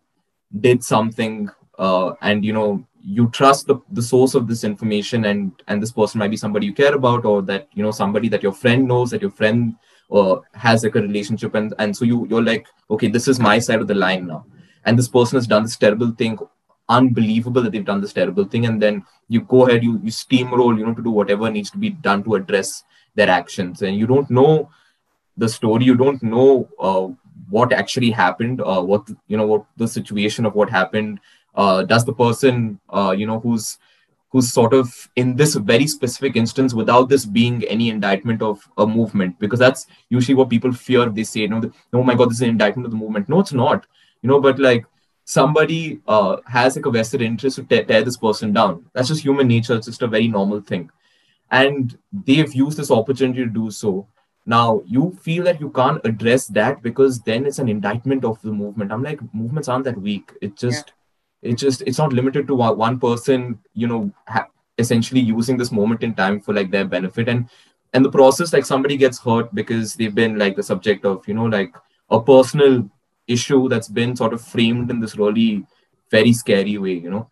[0.62, 2.70] did something uh and you know
[3.10, 6.66] you trust the, the source of this information and and this person might be somebody
[6.66, 9.76] you care about or that you know somebody that your friend knows that your friend
[10.12, 13.60] uh, has like a relationship and and so you you're like okay this is my
[13.60, 14.46] side of the line now.
[14.86, 16.40] And this person has done this terrible thing
[16.90, 20.78] unbelievable that they've done this terrible thing and then you go ahead you you steamroll
[20.78, 22.84] you know to do whatever needs to be done to address
[23.16, 23.82] their actions.
[23.82, 24.70] And you don't know
[25.36, 27.08] the story you don't know uh,
[27.50, 31.20] what actually happened uh, what you know what the situation of what happened.
[31.56, 33.78] Uh, does the person uh, you know who's
[34.38, 38.86] who's sort of in this very specific instance without this being any indictment of a
[38.86, 41.62] movement because that's usually what people fear they say know
[41.94, 43.28] oh my god this is an indictment of the movement.
[43.28, 43.88] No it's not.
[44.22, 44.86] You know but like
[45.24, 48.86] somebody uh, has like a vested interest to tear, tear this person down.
[48.94, 49.76] That's just human nature.
[49.76, 50.92] It's just a very normal thing.
[51.50, 54.08] And they've used this opportunity to do so.
[54.46, 58.52] Now you feel that you can't address that because then it's an indictment of the
[58.52, 58.92] movement.
[58.92, 60.32] I'm like movements aren't that weak.
[60.42, 60.94] It just
[61.42, 64.48] it's just it's not limited to one person you know ha-
[64.78, 67.28] essentially using this moment in time for like their benefit.
[67.28, 67.50] And
[67.94, 71.34] and the process like somebody gets hurt because they've been like the subject of you
[71.34, 71.74] know like
[72.10, 72.90] a personal
[73.28, 75.66] issue that's been sort of framed in this really
[76.12, 77.30] very scary way you know?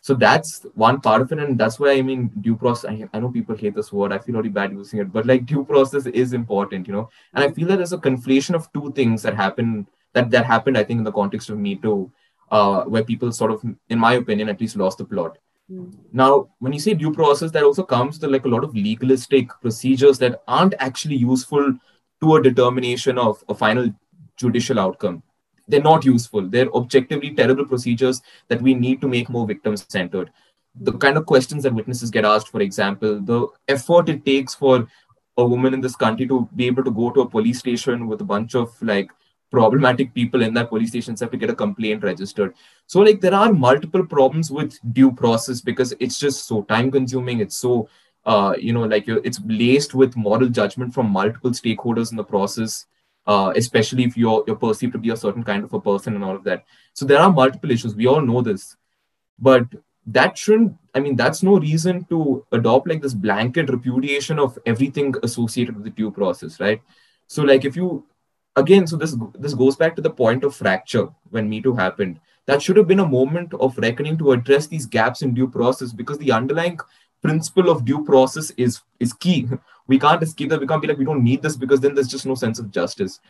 [0.00, 1.38] So that's one part of it.
[1.38, 4.12] And that's why i mean due process I, I know people hate this word.
[4.12, 5.12] I feel really bad using it.
[5.12, 7.10] But like due process is important you know?
[7.34, 10.78] And i feel that there's a conflation of two things that happen that that happened
[10.78, 12.10] i think in the context of me too
[12.50, 15.38] uh, where people sort of, in my opinion, at least lost the plot.
[15.70, 15.92] Mm.
[16.12, 19.48] Now, when you say due process, that also comes to like a lot of legalistic
[19.60, 21.76] procedures that aren't actually useful
[22.20, 23.92] to a determination of a final
[24.36, 25.22] judicial outcome.
[25.68, 26.48] They're not useful.
[26.48, 30.30] They're objectively terrible procedures that we need to make more victim centered.
[30.80, 34.86] The kind of questions that witnesses get asked, for example, the effort it takes for
[35.36, 38.20] a woman in this country to be able to go to a police station with
[38.20, 39.10] a bunch of like
[39.50, 42.54] problematic people in that police station have to get a complaint registered.
[42.86, 47.40] So like there are multiple problems with due process because it's just so time consuming.
[47.40, 47.88] It's so
[48.24, 52.86] uh, you know like it's laced with moral judgment from multiple stakeholders in the process
[53.26, 56.24] uh, especially if you're you're perceived to be a certain kind of a person and
[56.24, 56.64] all of that.
[56.94, 57.94] So there are multiple issues.
[57.94, 58.76] We all know this.
[59.38, 59.66] But
[60.08, 65.12] that shouldn't i mean that's no reason to adopt like this blanket repudiation of everything
[65.24, 66.80] associated with the due process right?
[67.26, 68.06] So like if you
[68.56, 72.18] again so this this goes back to the point of fracture when me too happened
[72.46, 75.92] that should have been a moment of reckoning to address these gaps in due process
[75.92, 76.78] because the underlying
[77.22, 79.48] principle of due process is is key.
[79.88, 80.58] We can't escape that.
[80.60, 82.72] We can't be like we don't need this because then there's just no sense of
[82.72, 83.20] justice.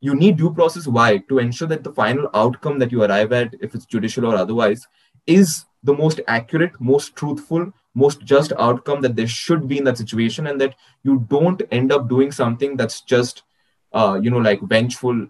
[0.00, 0.88] You need due process.
[0.88, 1.18] Why?
[1.28, 4.88] To ensure that the final outcome that you arrive at, if it's judicial or otherwise,
[5.28, 9.98] is the most accurate, most truthful, most just outcome that there should be in that
[9.98, 13.44] situation, and that you don't end up doing something that's just,
[13.92, 15.26] uh, you know, like vengeful,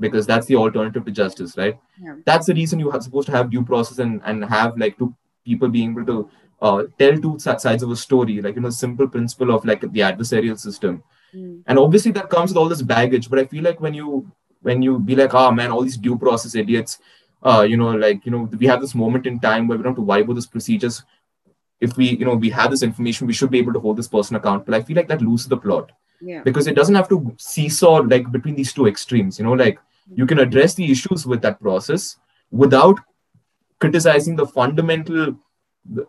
[0.00, 1.78] because that's the alternative to justice, right?
[2.02, 2.16] Yeah.
[2.24, 5.14] That's the reason you are supposed to have due process and and have like two
[5.44, 9.08] people being able to uh, tell two sides of a story, like you know, simple
[9.08, 11.02] principle of like the adversarial system.
[11.34, 11.62] Mm.
[11.66, 13.28] And obviously that comes with all this baggage.
[13.30, 14.30] But I feel like when you
[14.62, 16.98] when you be like, oh man, all these due process idiots,
[17.42, 19.92] uh, you know, like you know, we have this moment in time where we don't
[19.92, 21.04] have to worry about these procedures.
[21.80, 24.08] If we, you know, we have this information, we should be able to hold this
[24.08, 24.74] person accountable.
[24.74, 25.92] I feel like that loses the plot.
[26.20, 26.42] Yeah.
[26.42, 29.78] Because it doesn't have to seesaw like between these two extremes, you know, like
[30.14, 32.16] you can address the issues with that process
[32.50, 32.98] without
[33.78, 35.36] criticizing the fundamental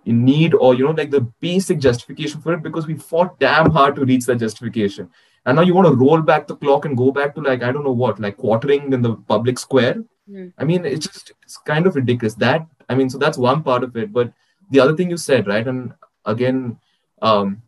[0.06, 3.96] need or you know like the basic justification for it because we fought damn hard
[3.96, 5.10] to reach that justification.
[5.46, 7.72] And now you want to roll back the clock and go back to like i
[7.72, 10.04] don't know what like quartering in the public square?
[10.30, 10.54] Mm.
[10.58, 12.36] i mean it's just it's kind of ridiculous.
[12.36, 14.12] That i mean so that's one part of it.
[14.12, 14.34] But
[14.70, 15.68] the other thing you said right?
[15.68, 15.94] And
[16.26, 16.78] again
[17.22, 17.62] um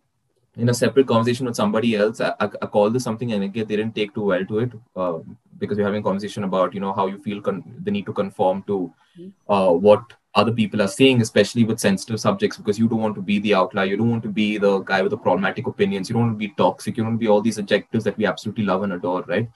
[0.57, 3.65] in a separate conversation with somebody else i, I, I called this something and again
[3.67, 5.19] they didn't take too well to it uh,
[5.57, 8.13] because you're having a conversation about you know how you feel con- the need to
[8.13, 9.31] conform to mm.
[9.47, 13.21] uh, what other people are saying, especially with sensitive subjects, because you don't want to
[13.21, 13.85] be the outlier.
[13.85, 16.09] You don't want to be the guy with the problematic opinions.
[16.09, 16.95] You don't want to be toxic.
[16.95, 19.49] You don't want to be all these adjectives that we absolutely love and adore, right?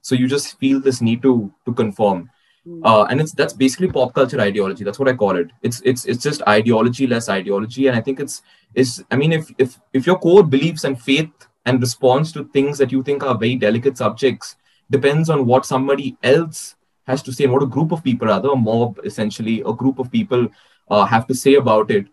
[0.00, 2.30] So you just feel this need to to conform.
[2.64, 2.84] Hmm.
[2.84, 4.84] Uh, and it's that's basically pop culture ideology.
[4.84, 5.50] That's what I call it.
[5.62, 7.88] It's it's it's just ideology less ideology.
[7.88, 8.42] And I think it's
[8.74, 11.30] it's I mean if if if your core beliefs and faith
[11.66, 14.56] and response to things that you think are very delicate subjects
[14.90, 18.50] depends on what somebody else has to say and what a group of people, rather
[18.50, 20.48] a mob, essentially, a group of people
[20.90, 22.06] uh, have to say about it.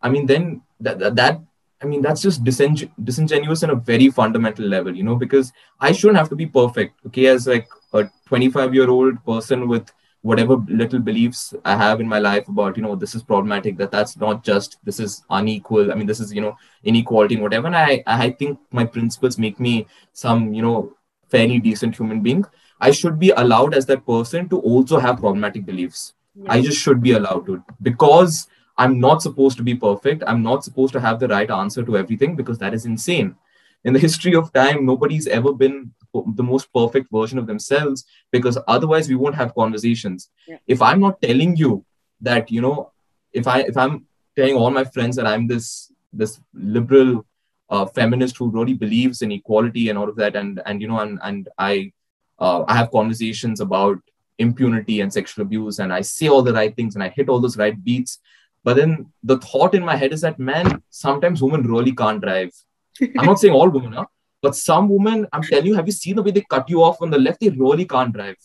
[0.00, 1.40] I mean, then that, that, that
[1.82, 5.92] I mean, that's just disingen- disingenuous on a very fundamental level, you know, because I
[5.92, 9.90] shouldn't have to be perfect, okay, as like a 25 year old person with
[10.22, 13.90] whatever little beliefs I have in my life about, you know, this is problematic, that
[13.90, 15.90] that's not just, this is unequal.
[15.90, 17.66] I mean, this is, you know, inequality and whatever.
[17.66, 20.94] And I, I think my principles make me some, you know,
[21.28, 22.44] fairly decent human being.
[22.80, 26.14] I should be allowed as that person to also have problematic beliefs.
[26.34, 26.46] Yes.
[26.48, 28.46] I just should be allowed to because
[28.78, 30.22] I'm not supposed to be perfect.
[30.26, 33.36] I'm not supposed to have the right answer to everything because that is insane.
[33.84, 38.58] In the history of time, nobody's ever been the most perfect version of themselves because
[38.68, 40.30] otherwise we won't have conversations.
[40.46, 40.58] Yeah.
[40.66, 41.84] If I'm not telling you
[42.20, 42.92] that, you know,
[43.32, 47.26] if I if I'm telling all my friends that I'm this this liberal
[47.70, 51.00] uh, feminist who really believes in equality and all of that, and and you know,
[51.00, 51.92] and and I
[52.38, 53.98] uh, I have conversations about
[54.38, 57.40] impunity and sexual abuse, and I say all the right things and I hit all
[57.40, 58.18] those right beats.
[58.64, 62.52] But then the thought in my head is that, man, sometimes women really can't drive.
[63.00, 64.08] I'm not saying all women are,
[64.40, 67.00] but some women, I'm telling you, have you seen the way they cut you off
[67.00, 67.40] on the left?
[67.40, 68.36] They really can't drive.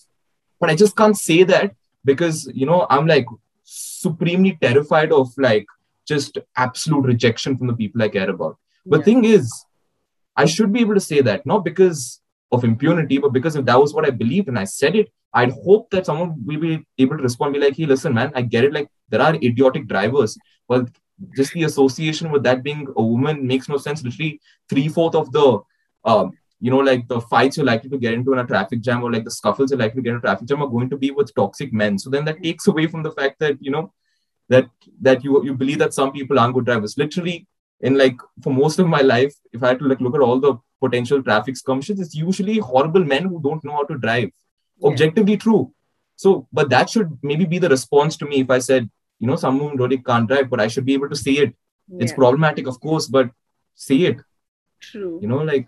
[0.59, 3.25] But I just can't say that because, you know, I'm like
[3.63, 5.65] supremely terrified of like
[6.07, 8.57] just absolute rejection from the people I care about.
[8.85, 9.05] But yeah.
[9.05, 9.51] thing is,
[10.35, 13.79] I should be able to say that, not because of impunity, but because if that
[13.79, 17.17] was what I believed and I said it, I'd hope that someone will be able
[17.17, 18.73] to respond, be like, hey, listen, man, I get it.
[18.73, 20.37] Like, there are idiotic drivers.
[20.67, 20.87] Well,
[21.35, 24.03] just the association with that being a woman makes no sense.
[24.03, 25.59] Literally, three fourth of the,
[26.05, 29.03] um, you know, like the fights you're likely to get into in a traffic jam
[29.03, 30.97] or like the scuffles you're likely to get in a traffic jam are going to
[30.97, 31.97] be with toxic men.
[31.97, 33.93] So then that takes away from the fact that, you know,
[34.49, 34.69] that
[35.01, 36.97] that you you believe that some people aren't good drivers.
[36.97, 37.47] Literally,
[37.81, 40.39] in like for most of my life, if I had to like look at all
[40.39, 44.29] the potential traffic skirmishes, it's usually horrible men who don't know how to drive.
[44.77, 44.89] Yeah.
[44.89, 45.73] Objectively true.
[46.15, 49.35] So, but that should maybe be the response to me if I said, you know,
[49.35, 51.55] someone really can't drive, but I should be able to see it.
[51.87, 52.03] Yeah.
[52.03, 53.29] It's problematic, of course, but
[53.75, 54.17] see it.
[54.79, 55.19] True.
[55.21, 55.67] You know, like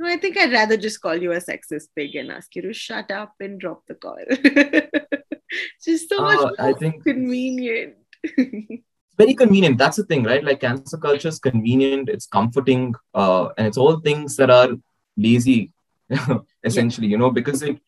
[0.00, 2.72] no, I think I'd rather just call you a sexist pig and ask you to
[2.72, 4.16] shut up and drop the call.
[5.84, 7.96] just so much uh, I think convenient.
[9.18, 9.76] very convenient.
[9.76, 10.42] That's the thing, right?
[10.42, 14.70] Like cancel culture is convenient, it's comforting, uh, and it's all things that are
[15.18, 15.72] lazy,
[16.64, 17.78] essentially, you know, because it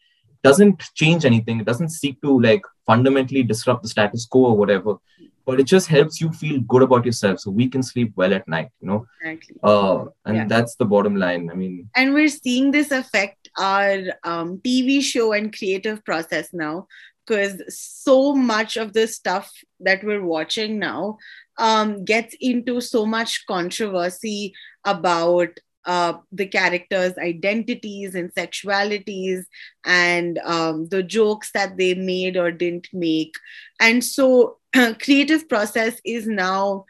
[0.43, 1.61] doesn't change anything.
[1.61, 4.97] It doesn't seek to like fundamentally disrupt the status quo or whatever.
[5.45, 8.47] But it just helps you feel good about yourself, so we can sleep well at
[8.47, 8.69] night.
[8.81, 9.57] You know, exactly.
[9.61, 10.47] Uh, and yeah.
[10.47, 11.51] that's the bottom line.
[11.51, 16.87] I mean, and we're seeing this affect our um, TV show and creative process now
[17.27, 21.19] because so much of the stuff that we're watching now
[21.59, 29.45] um, gets into so much controversy about uh, the characters' identities and sexualities
[29.85, 33.35] and um, the jokes that they made or didn't make.
[33.81, 34.59] And so,
[35.01, 36.85] creative process is now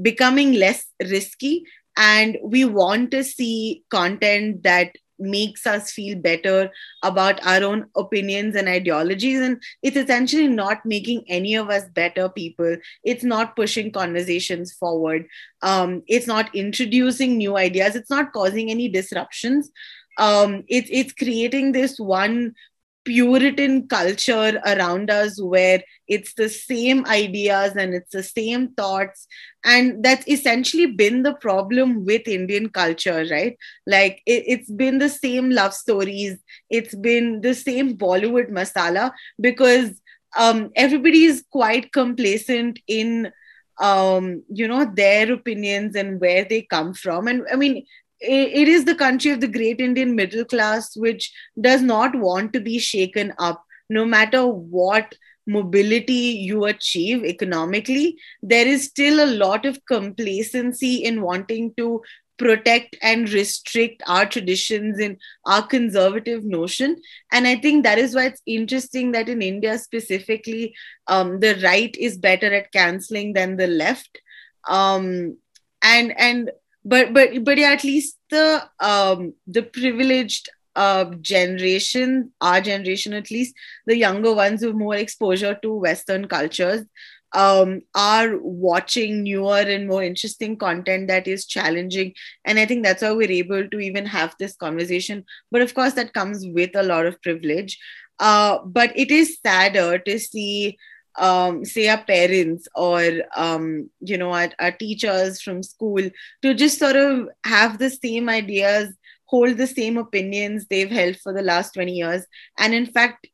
[0.00, 1.64] becoming less risky
[1.96, 6.70] and we want to see content that makes us feel better
[7.02, 9.40] about our own opinions and ideologies.
[9.40, 12.76] And it's essentially not making any of us better people.
[13.04, 15.26] It's not pushing conversations forward.
[15.62, 17.96] Um, it's not introducing new ideas.
[17.96, 19.70] It's not causing any disruptions.
[20.18, 22.54] Um, it's it's creating this one
[23.04, 29.26] Puritan culture around us where it's the same ideas and it's the same thoughts.
[29.64, 33.56] And that's essentially been the problem with Indian culture, right?
[33.86, 36.38] Like it, has been the same love stories,
[36.70, 40.00] it's been the same Bollywood masala because
[40.36, 43.32] um, everybody is quite complacent in
[43.80, 47.84] um you know their opinions and where they come from and i mean
[48.26, 52.60] it is the country of the great Indian middle class, which does not want to
[52.60, 55.14] be shaken up, no matter what
[55.46, 58.16] mobility you achieve economically.
[58.42, 62.02] There is still a lot of complacency in wanting to
[62.36, 67.00] protect and restrict our traditions and our conservative notion.
[67.30, 70.74] And I think that is why it's interesting that in India specifically,
[71.06, 74.20] um, the right is better at canceling than the left.
[74.68, 75.36] Um,
[75.82, 76.50] and and
[76.84, 83.30] but but but yeah, at least the um the privileged uh, generation, our generation at
[83.30, 83.54] least,
[83.86, 86.84] the younger ones with more exposure to Western cultures,
[87.32, 92.12] um, are watching newer and more interesting content that is challenging.
[92.44, 95.24] And I think that's why we're able to even have this conversation.
[95.50, 97.78] But of course, that comes with a lot of privilege.
[98.20, 100.78] Uh, but it is sadder to see
[101.16, 103.02] um, say our parents or
[103.36, 106.02] um, you know our, our teachers from school
[106.42, 108.92] to just sort of have the same ideas
[109.26, 112.24] hold the same opinions they've held for the last 20 years.
[112.58, 113.26] And in fact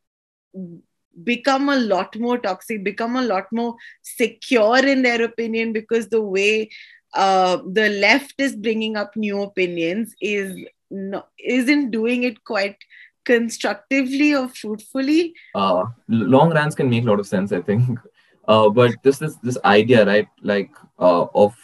[1.24, 6.22] become a lot more toxic become a lot more secure in their opinion because the
[6.22, 6.70] way
[7.14, 10.56] uh, the left is bringing up new opinions is
[10.90, 12.76] no, isn't doing it quite
[13.24, 15.34] constructively or fruitfully?
[15.54, 17.98] Uh, long rants can make a lot of sense, I think.
[18.48, 21.54] Uh, but this this this idea, right, like uh, of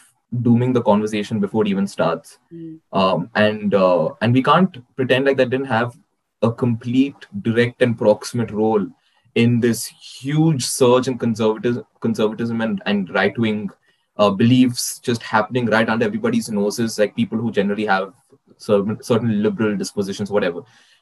[0.41, 2.79] dooming the conversation before it even starts, mm.
[2.93, 5.97] um, and uh, and we can't pretend like that didn't have
[6.43, 8.87] a complete, direct, and proximate role
[9.35, 13.69] in this huge surge in conservatism, conservatism and and right wing
[14.17, 18.13] uh, beliefs just happening right under everybody's noses, like people who generally have
[18.57, 20.61] certain certain liberal dispositions, whatever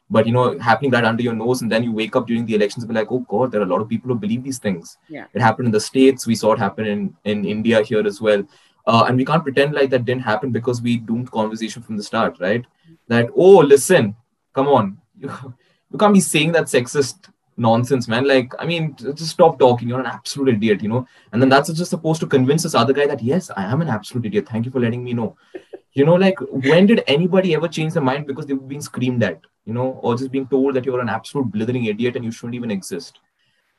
[0.09, 2.55] but you know happening right under your nose and then you wake up during the
[2.55, 4.59] elections and be like oh god there are a lot of people who believe these
[4.59, 4.97] things.
[5.09, 5.25] Yeah.
[5.33, 6.27] It happened in the states.
[6.27, 8.43] We saw it happen in in india here as well.
[8.87, 12.03] Uh, and we can't pretend like that didn't happen because we doomed conversation from the
[12.03, 12.65] start right?
[13.07, 14.15] That oh listen
[14.53, 14.97] come on.
[15.17, 15.31] You,
[15.91, 18.27] you can't be saying that sexist nonsense man.
[18.27, 19.87] Like i mean just stop talking.
[19.87, 21.07] You're an absolute idiot you know?
[21.31, 23.89] And then that's just supposed to convince this other guy that yes i am an
[23.89, 24.47] absolute idiot.
[24.49, 25.35] Thank you for letting me know.
[25.93, 29.39] You know like when did anybody ever change their mind because they've been screamed at
[29.65, 32.55] you know or just being told that you're an absolute blithering idiot and you shouldn't
[32.55, 33.19] even exist?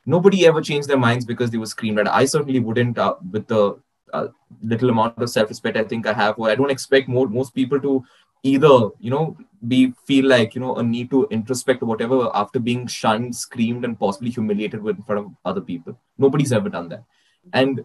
[0.09, 2.07] Nobody ever changed their minds because they were screamed at.
[2.07, 3.77] I certainly wouldn't uh, with the
[4.13, 4.29] uh,
[4.63, 7.81] little amount of self-respect i think i have or i don't expect more most people
[7.81, 8.05] to
[8.43, 12.59] either you know we feel like you know a need to introspect or whatever after
[12.59, 17.05] being shunned screamed and possibly humiliated in front of other people nobody's ever done that
[17.53, 17.85] and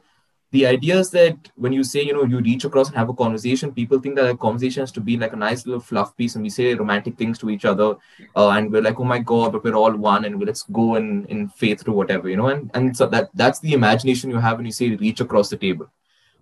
[0.52, 3.14] the idea is that when you say, you know, you reach across and have a
[3.14, 6.36] conversation, people think that a conversation has to be like a nice little fluff piece
[6.36, 7.96] and we say romantic things to each other.
[8.36, 11.26] Uh, and we're like, oh my God, but we're all one and let's go in,
[11.28, 14.58] in faith to whatever, you know, and, and so that that's the imagination you have
[14.58, 15.88] when you say reach across the table.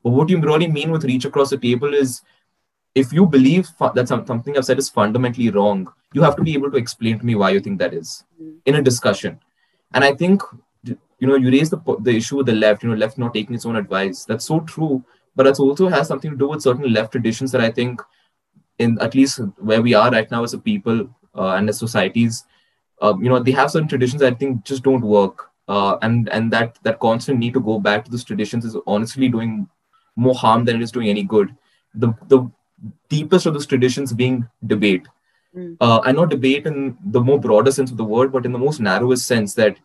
[0.03, 2.23] But what you really mean with reach across the table is
[2.95, 6.71] if you believe that something I've said is fundamentally wrong, you have to be able
[6.71, 8.23] to explain to me why you think that is
[8.65, 9.39] in a discussion.
[9.93, 10.41] And I think
[10.83, 13.55] you know you raise the the issue with the left you know left not taking
[13.55, 14.25] its own advice.
[14.25, 15.03] That's so true
[15.35, 18.01] but that also has something to do with certain left traditions that i think
[18.77, 22.45] in at least where we are right now as a people uh, and as societies
[23.01, 25.45] uh, you know they have certain traditions that i think just don't work.
[25.69, 29.29] Uh, and and that that constant need to go back to those traditions is honestly
[29.29, 29.67] doing
[30.15, 31.55] more harm than it is doing any good.
[31.93, 32.49] The the
[33.09, 35.07] deepest of those traditions being debate
[35.55, 35.75] mm.
[35.81, 38.59] uh, and not debate in the more broader sense of the word but in the
[38.59, 39.77] most narrowest sense that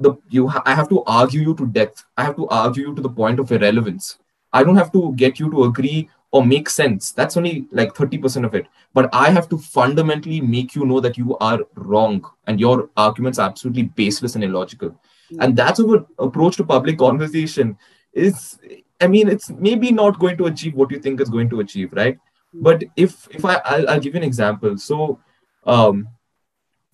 [0.00, 2.04] the you ha- I have to argue you to death.
[2.16, 4.18] I have to argue you to the point of irrelevance.
[4.52, 7.12] I don't have to get you to agree or make sense.
[7.12, 8.66] That's only like 30% of it.
[8.94, 13.38] But I have to fundamentally make you know that you are wrong and your arguments
[13.38, 14.90] are absolutely baseless and illogical.
[14.90, 15.40] Mm-hmm.
[15.40, 17.76] And that's our approach to public conversation
[18.12, 18.58] is
[19.00, 21.92] I mean, it's maybe not going to achieve what you think it's going to achieve,
[21.92, 22.18] right?
[22.52, 24.78] But if if I I'll, I'll give you an example.
[24.78, 25.20] So
[25.64, 26.08] um,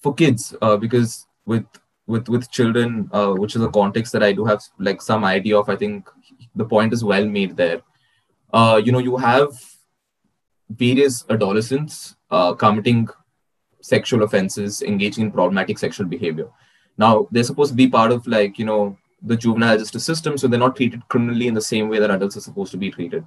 [0.00, 1.64] for kids, uh, because with
[2.06, 5.58] with with children, uh, which is a context that I do have like some idea
[5.58, 5.68] of.
[5.68, 6.08] I think
[6.56, 7.82] the point is well made there.
[8.52, 9.50] Uh, you know, you have
[10.68, 13.08] various adolescents uh, committing
[13.80, 16.48] sexual offenses, engaging in problematic sexual behavior.
[16.98, 20.48] Now, they're supposed to be part of like you know the juvenile justice system, so
[20.48, 23.26] they're not treated criminally in the same way that adults are supposed to be treated.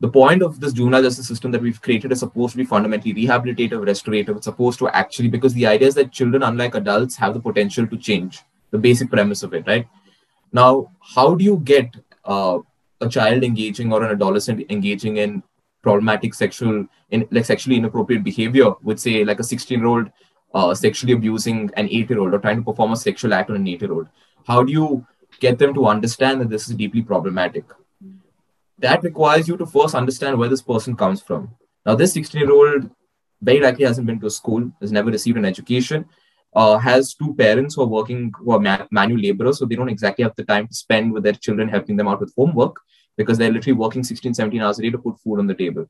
[0.00, 3.14] The point of this juvenile justice system that we've created is supposed to be fundamentally
[3.14, 4.36] rehabilitative, restorative.
[4.36, 7.86] It's supposed to actually, because the idea is that children, unlike adults, have the potential
[7.86, 8.40] to change.
[8.70, 9.88] The basic premise of it, right?
[10.52, 12.58] Now, how do you get uh,
[13.00, 15.42] a child engaging or an adolescent engaging in
[15.82, 20.10] problematic sexual, in, like sexually inappropriate behavior with, say, like a 16 year old
[20.54, 23.56] uh, sexually abusing an eight year old or trying to perform a sexual act on
[23.56, 24.08] an eight year old?
[24.48, 25.06] How do you
[25.40, 27.64] get them to understand that this is deeply problematic?
[28.78, 31.50] That requires you to first understand where this person comes from.
[31.84, 32.90] Now, this 16 year old
[33.42, 36.06] very likely hasn't been to school, has never received an education,
[36.54, 39.90] uh, has two parents who are working, who are man- manual laborers, so they don't
[39.90, 42.80] exactly have the time to spend with their children helping them out with homework
[43.18, 45.86] because they're literally working 16, 17 hours a day to put food on the table.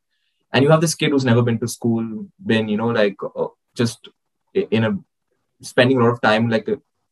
[0.53, 3.49] And you have this kid who's never been to school, been, you know, like uh,
[3.77, 4.09] just
[4.55, 4.99] in a
[5.63, 6.69] spending a lot of time like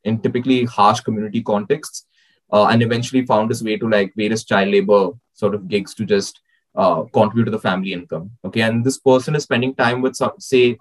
[0.07, 2.07] in typically harsh community contexts
[2.53, 6.05] uh, and eventually found his way to like various child labor sort of gigs to
[6.05, 6.41] just
[6.77, 8.63] uh, contribute to the family income okay?
[8.63, 10.79] And this person is spending time with some say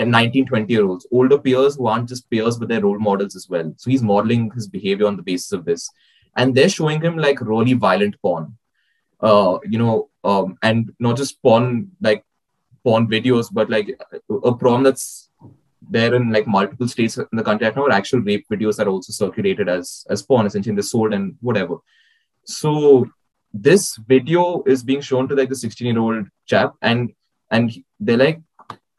[0.00, 3.48] 19 20 year olds older peers who aren't just peers but they're role models as
[3.48, 3.72] well.
[3.76, 5.90] So he's modeling his behavior on the basis of this.
[6.36, 8.56] And they're showing him like really violent porn.
[9.20, 12.24] Uh you know um and not just porn like
[12.84, 13.88] porn videos but like
[14.30, 15.27] a porn that's
[15.89, 18.87] there in like multiple states in the country right now are actual rape videos that
[18.87, 21.75] are also circulated as as porn essentially they're sold and whatever
[22.45, 23.05] so
[23.53, 27.13] this video is being shown to like the 16 year old chap and
[27.51, 28.41] and they're like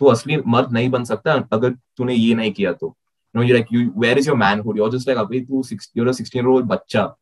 [0.00, 3.58] तू असली मर्द नहीं बन सकता अगर तूने ये नहीं किया तो you know you're
[3.58, 5.62] like you where is your manhood you're just like अबे तू
[5.94, 7.14] you're a 16 year old बच्चा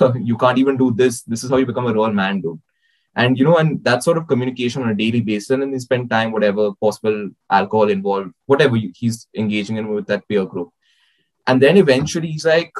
[0.29, 2.59] you can't even do this this is how you become a real man dude
[3.14, 5.78] and you know and that sort of communication on a daily basis and then they
[5.78, 10.70] spend time whatever possible alcohol involved whatever he's engaging in with that peer group.
[11.46, 12.72] And then eventually he's like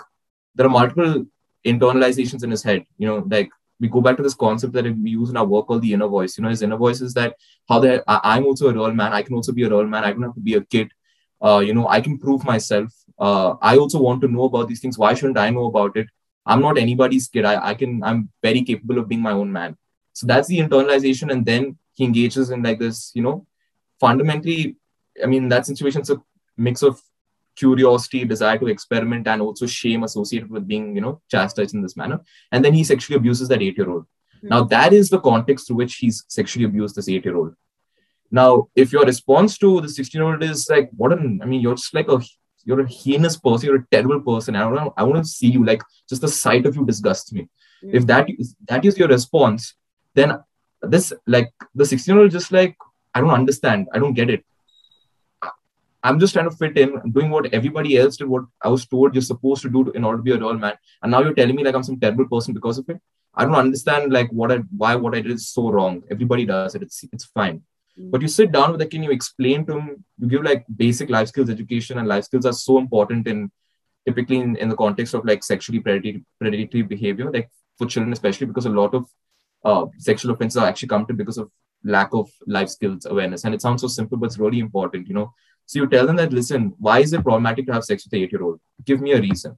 [0.54, 1.26] there are multiple
[1.66, 5.10] internalizations in his head you know like we go back to this concept that we
[5.10, 6.38] use in our work called the inner voice.
[6.38, 7.34] You know his inner voice is that
[7.68, 10.12] how they i'm also a real man i can also be a real man i
[10.12, 10.90] don't have to be a kid.
[11.44, 12.90] Uh, you know i can prove myself.
[13.18, 14.96] Uh, i also want to know about these things.
[14.96, 16.06] Why shouldn't i know about it?
[16.46, 17.44] I'm not anybody's kid.
[17.44, 19.76] I, I can i'm very capable of being my own man
[20.12, 21.30] so that's the internalization.
[21.32, 23.46] And then he engages in like this, you know,
[24.00, 24.76] fundamentally,
[25.22, 26.22] I mean, that situation is a
[26.56, 27.00] mix of
[27.56, 31.96] curiosity, desire to experiment, and also shame associated with being, you know, chastised in this
[31.96, 32.20] manner.
[32.50, 34.04] And then he sexually abuses that eight year old.
[34.04, 34.48] Mm-hmm.
[34.48, 37.54] Now, that is the context through which he's sexually abused this eight year old.
[38.30, 41.60] Now, if your response to the 16 year old is like, what an, I mean,
[41.60, 42.20] you're just like a,
[42.64, 44.56] you're a heinous person, you're a terrible person.
[44.56, 47.32] I don't know, I want to see you, like, just the sight of you disgusts
[47.32, 47.42] me.
[47.84, 47.96] Mm-hmm.
[47.96, 49.74] If that is, that is your response,
[50.14, 50.38] then
[50.82, 52.76] this like the 16 year old just like
[53.14, 53.88] i don't understand.
[53.92, 54.44] I don't get it.
[56.04, 59.14] I'm just trying to fit in doing what everybody else did what i was told
[59.14, 60.76] you're supposed to do in order to be a real man.
[61.02, 63.00] And now you're telling me like i'm some terrible person because of it.
[63.34, 66.02] I don't understand like what i why what i did is so wrong.
[66.10, 66.82] Everybody does it.
[66.82, 67.62] It's it's fine.
[67.98, 68.10] Mm-hmm.
[68.10, 71.10] but you sit down with the kid you explain to him you give like basic
[71.10, 73.50] life skills education and life skills are so important in
[74.06, 78.46] typically in, in the context of like sexually predatory, predatory behavior like for children especially
[78.46, 79.04] because a lot of
[79.64, 81.50] uh, sexual offenses are actually come to because of
[81.84, 83.44] lack of life skills awareness.
[83.44, 85.32] And it sounds so simple, but it's really important, you know.
[85.66, 88.20] So you tell them that, listen, why is it problematic to have sex with an
[88.20, 88.60] eight-year-old?
[88.84, 89.56] Give me a reason.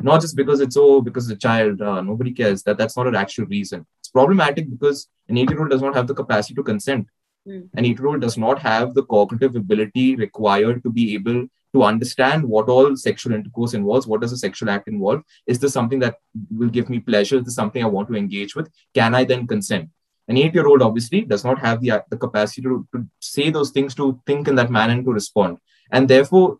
[0.00, 2.62] Not just because it's oh, because it's a child, uh, nobody cares.
[2.62, 3.86] That that's not an actual reason.
[4.00, 7.08] It's problematic because an eight-year-old does not have the capacity to consent.
[7.48, 7.68] Mm.
[7.74, 11.46] An eight-year-old does not have the cognitive ability required to be able
[11.76, 14.06] to understand what all sexual intercourse involves.
[14.06, 15.22] What does a sexual act involve?
[15.46, 16.16] Is this something that
[16.50, 17.36] will give me pleasure?
[17.36, 18.70] Is this something I want to engage with?
[18.94, 19.90] Can I then consent?
[20.28, 23.70] An eight year old obviously does not have the, the capacity to, to say those
[23.70, 25.58] things, to think in that manner, and to respond.
[25.92, 26.58] And therefore,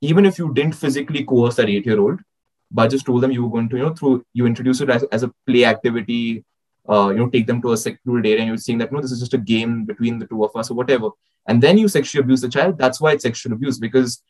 [0.00, 2.20] even if you didn't physically coerce that eight year old,
[2.70, 5.02] but just told them you were going to, you know, through you introduce it as,
[5.12, 6.44] as a play activity,
[6.88, 9.12] uh, you know, take them to a secluded area and you're saying that, no, this
[9.12, 11.10] is just a game between the two of us or whatever.
[11.46, 12.78] And then you sexually abuse the child.
[12.78, 14.22] That's why it's sexual abuse because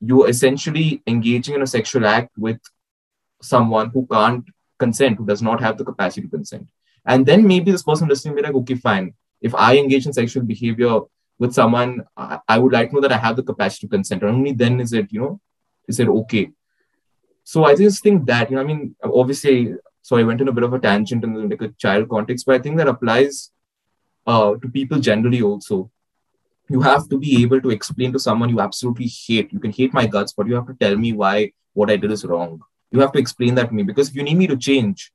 [0.00, 2.60] you're essentially engaging in a sexual act with
[3.42, 4.44] someone who can't
[4.78, 6.68] consent, who does not have the capacity to consent.
[7.04, 9.14] And then maybe this person listening be like, okay, fine.
[9.40, 11.00] If I engage in sexual behavior
[11.38, 14.22] with someone, I, I would like to know that I have the capacity to consent.
[14.22, 15.40] And only then is it, you know,
[15.86, 16.50] is it okay?
[17.44, 20.52] So I just think that, you know, I mean, obviously, so I went in a
[20.52, 23.50] bit of a tangent in like a child context, but I think that applies
[24.26, 25.90] uh, to people generally also
[26.68, 29.52] you have to be able to explain to someone you absolutely hate.
[29.52, 32.10] You can hate my guts but you have to tell me why what i did
[32.10, 32.60] is wrong.
[32.90, 35.12] You have to explain that to me because if you need me to change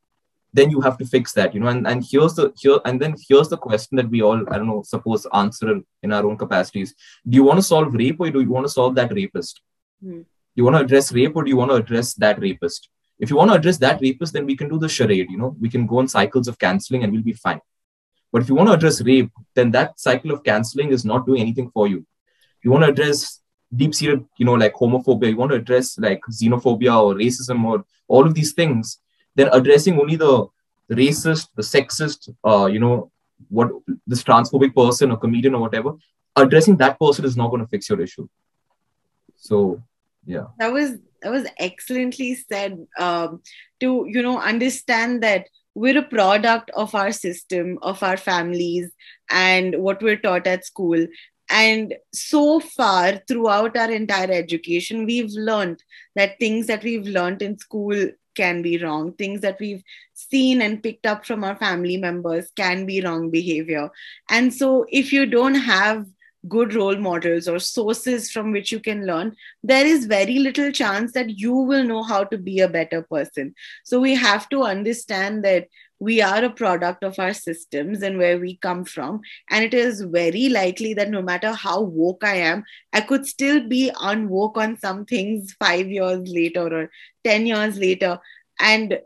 [0.56, 1.68] then you have to fix that you know?
[1.68, 4.68] And, and here's the here and then here's the question that we all i don't
[4.68, 6.94] know suppose answer in our own capacities.
[7.28, 9.62] Do you want to solve rape or do you want to solve that rapist?
[10.04, 10.26] Mm.
[10.56, 12.90] you want to address rape or do you want to address that rapist?
[13.20, 15.56] If you want to address that rapist then we can do the charade you know?
[15.60, 17.62] We can go on cycles of canceling and we'll be fine
[18.34, 21.42] but if you want to address rape then that cycle of canceling is not doing
[21.42, 22.06] anything for you
[22.64, 23.40] you want to address
[23.76, 27.86] deep seated you know like homophobia you want to address like xenophobia or racism or
[28.08, 29.00] all of these things
[29.36, 30.48] then addressing only the,
[30.88, 33.12] the racist, the sexist, uh, you know,
[33.50, 33.70] what
[34.08, 35.94] this transphobic person or comedian or whatever,
[36.36, 38.28] addressing that person is not going to fix your issue.
[39.36, 39.82] So,
[40.26, 40.46] yeah.
[40.60, 42.86] That was that was excellently said.
[43.00, 43.42] Um,
[43.80, 48.92] to you know understand that we're a product of our system, of our families,
[49.30, 51.08] and what we're taught at school.
[51.50, 55.84] And so far, throughout our entire education, we've learned
[56.16, 59.14] that things that we've learned in school can be wrong.
[59.14, 63.90] Things that we've seen and picked up from our family members can be wrong behavior.
[64.30, 66.06] And so, if you don't have
[66.48, 71.14] good role models or sources from which you can learn, there is very little chance
[71.14, 73.56] that you will know how to be a better person.
[73.84, 75.68] So, we have to understand that
[76.04, 79.22] we are a product of our systems and where we come from.
[79.50, 83.66] And it is very likely that no matter how woke I am, I could still
[83.66, 86.90] be unwoke on some things five years later or
[87.24, 88.20] 10 years later.
[88.60, 89.00] And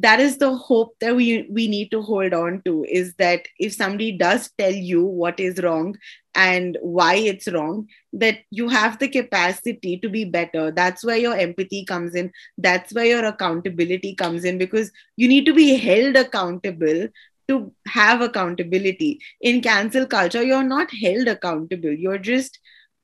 [0.00, 3.72] that is the hope that we we need to hold on to is that if
[3.74, 5.96] somebody does tell you what is wrong
[6.34, 10.70] and why it's wrong that you have the capacity to be better.
[10.70, 12.30] That's where your empathy comes in.
[12.56, 17.08] That's where your accountability comes in because you need to be held accountable
[17.48, 19.20] to have accountability.
[19.40, 21.90] In cancel culture you're not held accountable.
[21.90, 22.60] You're just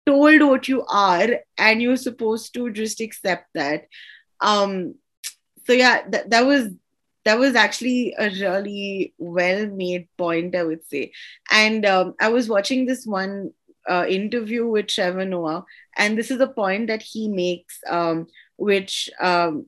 [0.06, 3.88] told what you are and you're supposed to just accept that.
[4.40, 4.94] Um
[5.66, 6.68] so yeah th- that was
[7.24, 11.12] that was actually a really well made point, I would say.
[11.50, 13.52] And um, I was watching this one
[13.88, 15.64] uh, interview with Trevor Noah,
[15.96, 19.66] and this is a point that he makes, um, which um,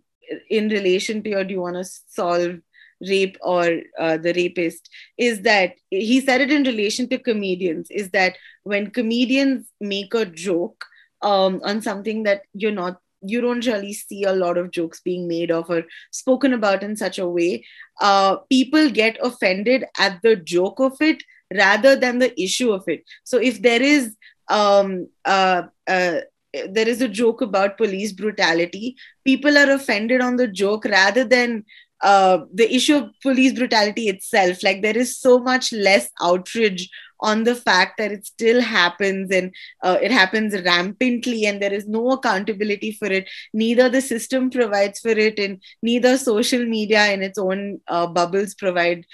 [0.50, 2.59] in relation to your do you want to solve
[3.00, 4.88] rape or uh, the rapist
[5.18, 10.24] is that he said it in relation to comedians is that when comedians make a
[10.24, 10.84] joke
[11.22, 15.26] um, on something that you're not you don't really see a lot of jokes being
[15.28, 17.64] made of or spoken about in such a way.
[18.00, 21.22] Uh, people get offended at the joke of it
[21.54, 23.04] rather than the issue of it.
[23.24, 24.14] So if there is
[24.48, 26.20] um, uh, uh,
[26.70, 31.64] there is a joke about police brutality, people are offended on the joke rather than
[32.02, 34.62] uh, the issue of police brutality itself.
[34.62, 36.88] Like there is so much less outrage
[37.20, 39.52] on the fact that it still happens and
[39.82, 43.28] uh, it happens rampantly and there is no accountability for it.
[43.52, 48.54] Neither the system provides for it, and neither social media in its own uh, bubbles
[48.54, 49.04] provide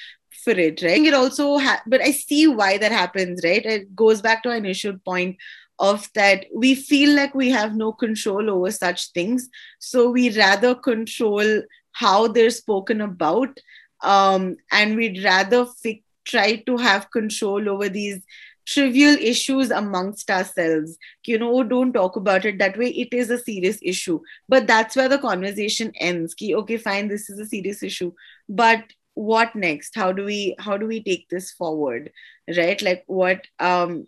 [0.45, 1.03] for it, right?
[1.03, 3.65] It also, ha- but I see why that happens, right?
[3.65, 5.37] It goes back to our initial point
[5.79, 9.49] of that we feel like we have no control over such things
[9.81, 13.59] so we rather control how they're spoken about
[14.03, 18.23] um, and we'd rather fi- try to have control over these
[18.67, 20.99] trivial issues amongst ourselves.
[21.27, 22.89] You know don't talk about it that way.
[22.89, 24.21] It is a serious issue.
[24.49, 26.35] But that's where the conversation ends.
[26.35, 28.13] Ki, okay fine this is a serious issue.
[28.49, 29.95] But what next?
[29.95, 32.11] How do we how do we take this forward?
[32.57, 32.81] Right?
[32.81, 34.07] Like what um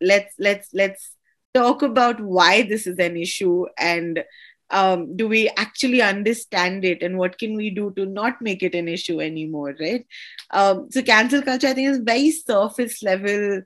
[0.00, 1.12] let's let's let's
[1.54, 4.22] talk about why this is an issue and
[4.70, 8.74] um, do we actually understand it and what can we do to not make it
[8.74, 10.06] an issue anymore right?
[10.50, 13.62] Um, so cancel culture i think is very surface level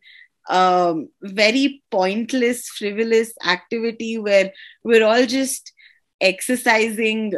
[0.48, 5.72] um, very pointless frivolous activity where we're all just
[6.20, 7.34] exercising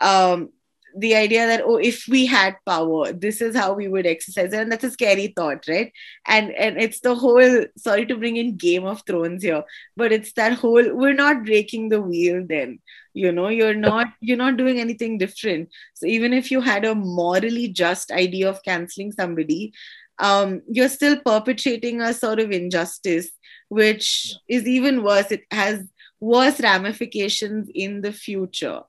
[0.00, 0.50] um,
[0.98, 4.52] the idea that oh if we had power this is how we would exercise.
[4.52, 5.92] It and that's a scary thought right?
[6.26, 9.64] And and it's the whole sorry to bring in game of thrones here
[9.96, 12.78] but it's that whole we're not breaking the wheel then.
[13.14, 15.68] You know you're not you're not doing anything different.
[15.94, 19.72] So even if you had a morally just idea of canceling somebody
[20.18, 23.28] um, you're still perpetrating a sort of injustice
[23.68, 25.30] which is even worse.
[25.30, 25.84] It has
[26.20, 28.80] worse ramifications in the future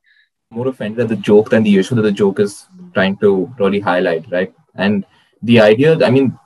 [0.49, 3.79] more offended at the joke than the issue that the joke is trying to really
[3.79, 4.53] highlight, right?
[4.75, 5.05] And
[5.41, 6.37] the idea, I mean,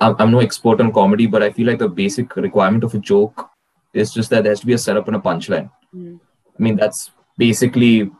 [0.00, 3.50] I'm no expert on comedy, but I feel like the basic requirement of a joke
[3.92, 5.70] is just that there has to be a setup and a punchline.
[5.94, 6.20] Mm.
[6.58, 8.10] I mean, that's basically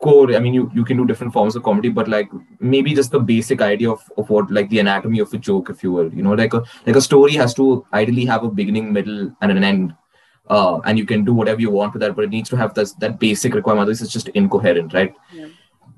[0.00, 2.28] core i mean you, you can do different forms of comedy but like
[2.60, 5.82] maybe just the basic idea of, of what like the anatomy of a joke if
[5.82, 8.92] you will you know like a like a story has to ideally have a beginning
[8.92, 9.94] middle and an end
[10.48, 12.74] uh, and you can do whatever you want with that but it needs to have
[12.74, 13.82] this that basic requirement.
[13.82, 15.14] Otherwise it's just incoherent right?
[15.32, 15.48] Yeah.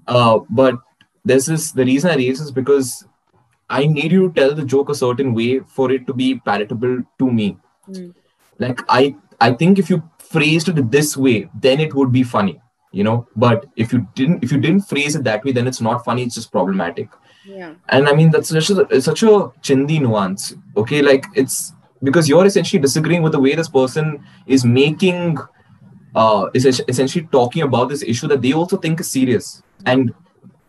[0.06, 0.78] uh, but
[1.24, 3.04] this is the reason i raise is because
[3.68, 7.02] i need you to tell the joke a certain way for it to be palatable
[7.18, 7.56] to me.
[7.88, 8.14] Mm.
[8.58, 12.60] like i i think if you phrased it this way then it would be funny
[12.96, 13.28] you know?
[13.36, 16.22] But if you didn't if you didn't phrase it that way then it's not funny
[16.22, 17.08] it's just problematic.
[17.44, 17.74] Yeah.
[17.90, 19.32] And i mean that's such a such a
[19.66, 21.02] chindi nuance okay?
[21.02, 21.72] Like it's
[22.06, 25.38] because you're essentially disagreeing with the way this person is making
[26.14, 29.62] uh is essentially talking about this issue that they also think is serious.
[29.84, 30.14] And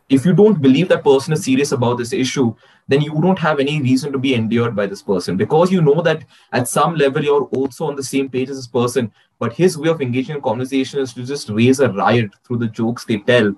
[0.10, 2.48] if you don't believe that person is serious about this issue
[2.88, 5.36] then you don't have any reason to be endeared by this person.
[5.38, 6.24] Because you know that
[6.54, 9.12] at some level you're also on the same page as this person.
[9.40, 12.68] But his way of engaging in conversation is to just raise a riot through the
[12.68, 13.54] jokes they tell.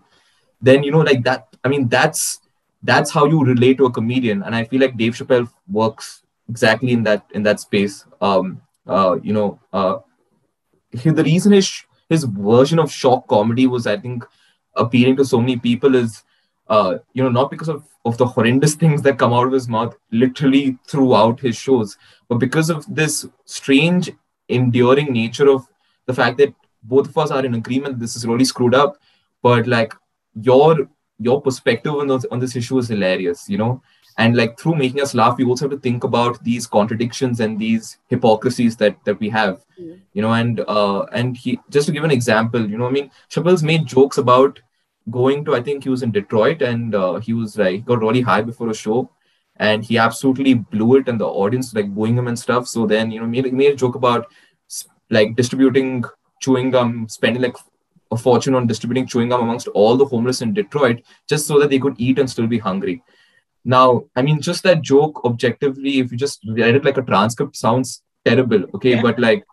[0.62, 2.42] Then you know like that i mean that's
[2.84, 4.44] that's how you relate to a comedian.
[4.44, 5.48] And i feel like dave chappelle
[5.82, 9.98] works exactly in that in that space um uh you know uh
[10.92, 14.26] he, the reason his his version of shock comedy was i think
[14.76, 16.24] appealing to so many people is
[16.70, 19.68] uh, you know, not because of, of the horrendous things that come out of his
[19.68, 21.98] mouth literally throughout his shows,
[22.28, 24.12] but because of this strange,
[24.48, 25.68] enduring nature of
[26.06, 28.98] the fact that both of us are in agreement this is really screwed up,
[29.42, 29.94] but like
[30.42, 30.88] your
[31.22, 33.82] your perspective on, those, on this issue is hilarious, you know,
[34.20, 37.58] and like through making us laugh, we also have to think about these contradictions and
[37.58, 39.98] these hypocrisies that that we have, mm.
[40.14, 43.10] you know, and uh, and he just to give an example, you know, I mean,
[43.30, 44.60] Chappelle's made jokes about
[45.10, 48.22] going to I think he was in Detroit and uh, he was like got really
[48.22, 49.10] high before a show
[49.56, 52.68] and he absolutely blew it and the audience like booing him and stuff.
[52.68, 54.28] So then you know made, made a joke about
[55.10, 56.04] like distributing
[56.42, 57.56] chewing gum, spending like
[58.12, 61.70] a fortune on distributing chewing gum amongst all the homeless in Detroit just so that
[61.70, 63.02] they could eat and still be hungry.
[63.66, 67.56] Now, I mean, just that joke objectively, if you just read it like a transcript,
[67.56, 68.66] sounds terrible.
[68.76, 69.02] Okay, yeah.
[69.02, 69.44] but like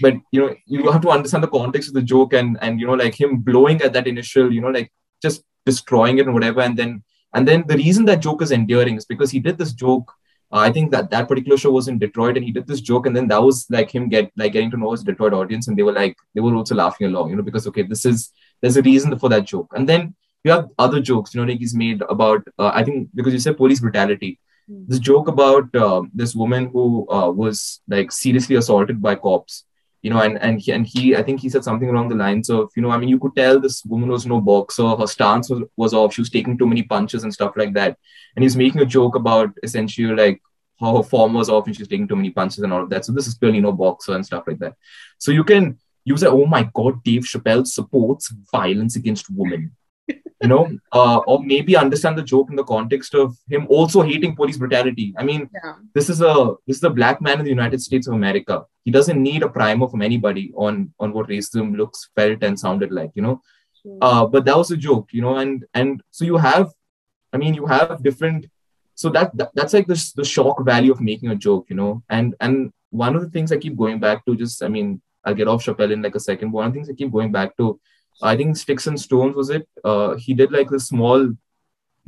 [0.00, 2.86] but you know you have to understand the context of the joke and and you
[2.86, 4.92] know like him blowing at that initial you know like
[5.22, 7.02] just destroying it and whatever and then
[7.34, 10.12] and then the reason that joke is enduring is because he did this joke
[10.52, 13.06] uh, i think that that particular show was in detroit and he did this joke
[13.06, 15.76] and then that was like him get like getting to know his detroit audience and
[15.76, 18.30] they were like they were also laughing along you know because okay this is
[18.60, 20.14] there's a reason for that joke and then
[20.48, 23.46] you have other jokes you know like he's made about uh, i think because you
[23.46, 24.38] said police brutality.
[24.86, 29.64] This joke about uh, this woman who uh, was like seriously assaulted by cops
[30.02, 32.50] you know and and he, and he i think he said something along the lines
[32.56, 34.90] of you know i mean you could tell this woman was no boxer.
[35.00, 36.12] Her stance was, was off.
[36.14, 37.96] She was taking too many punches and stuff like that.
[38.36, 40.42] And he's making a joke about essentially like
[40.80, 43.06] how her form was off and she's taking too many punches and all of that.
[43.06, 44.74] So this is clearly no boxer and stuff like that.
[45.18, 45.78] So you can
[46.08, 49.70] use it oh my god dave chappelle supports violence against women
[50.40, 54.36] you know, uh, or maybe understand the joke in the context of him also hating
[54.36, 55.12] police brutality.
[55.18, 55.74] I mean, yeah.
[55.94, 58.64] this is a this is a black man in the United States of America.
[58.84, 62.92] He doesn't need a primer from anybody on on what racism looks, felt, and sounded
[62.92, 63.10] like.
[63.14, 63.42] You know,
[64.00, 65.08] uh, but that was a joke.
[65.12, 66.72] You know, and and so you have,
[67.32, 68.46] I mean, you have different.
[68.94, 71.66] So that, that that's like the the shock value of making a joke.
[71.68, 74.68] You know, and and one of the things I keep going back to, just I
[74.68, 76.52] mean, I'll get off Chappelle in like a second.
[76.52, 77.80] But one of the things I keep going back to
[78.20, 79.68] I think Sticks and Stones was it.
[79.84, 81.32] Uh, he did like this small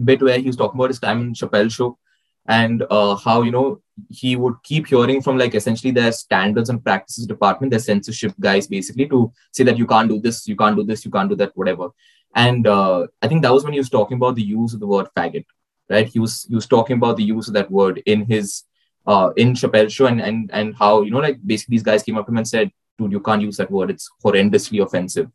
[0.03, 1.99] bit where he was talking about his time in Chappelle show
[2.47, 6.83] and uh, how you know he would keep hearing from like essentially their standards and
[6.83, 10.77] practices department, their censorship guys, basically to say that you can't do this, you can't
[10.77, 11.89] do this, you can't do that, whatever.
[12.35, 14.87] And uh, I think that was when he was talking about the use of the
[14.87, 15.45] word faggot,
[15.89, 16.09] right?
[16.09, 18.65] He was he was talking about the use of that word in his
[19.07, 22.17] uh, in Chappelle show and and and how you know like basically these guys came
[22.17, 23.91] up to him and said, dude, you can't use that word.
[23.91, 25.31] It's horrendously offensive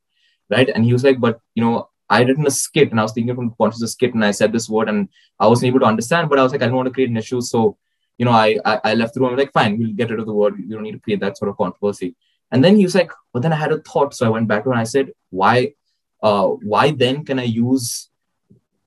[0.50, 0.70] right?
[0.70, 3.36] And he was like, but you know, I written a skit and I was thinking
[3.36, 5.80] from the context of the skit and I said this word and I wasn't able
[5.80, 7.42] to understand, but I was like, I don't want to create an issue.
[7.42, 7.78] So,
[8.18, 9.32] you know, I, I, I left the room.
[9.32, 10.58] I'm like, fine, we'll get rid of the word.
[10.58, 12.16] We don't need to create that sort of controversy.
[12.52, 14.14] And then he was like, but then I had a thought.
[14.14, 15.74] So I went back to and I said, why,
[16.22, 18.10] uh, why then can I use,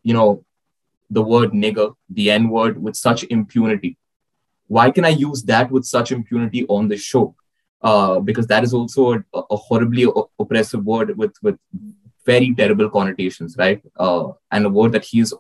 [0.03, 0.45] you know,
[1.11, 3.99] the word nigger, the N word with such impunity?
[4.69, 7.35] Why can I use that with such impunity on the show?
[7.83, 10.07] Uh, because that is also a, a horribly
[10.39, 11.59] oppressive word with with
[12.27, 13.83] very terrible connotations, right?
[13.97, 15.33] Uh, and a word that he's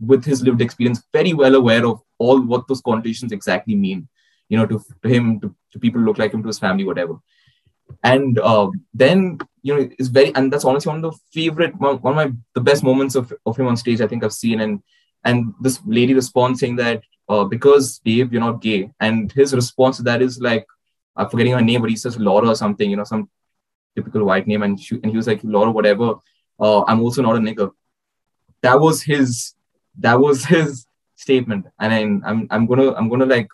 [0.00, 4.08] with his lived experience very well aware of all what those connotations exactly mean.
[4.48, 7.14] You know, to, to him, to, to people look like him, to his family, whatever.
[8.02, 11.96] And uh, then you know, it's very, and that's honestly one of the favorite, one,
[11.96, 14.60] one of my the best moments of, of him on stage I think I've seen.
[14.60, 14.82] And
[15.24, 19.96] and this lady responds saying that uh, because Dave, you're not gay, and his response
[19.96, 20.66] to that is like,
[21.16, 23.28] I'm forgetting her name, but he says Laura or something, you know, some
[23.94, 24.62] typical white name.
[24.62, 26.14] And she, and he was like, Laura, whatever.
[26.58, 27.70] uh, I'm also not a nigger.
[28.62, 29.54] That was his.
[29.98, 30.86] That was his
[31.16, 33.48] statement, and I'm I'm, I'm gonna I'm gonna like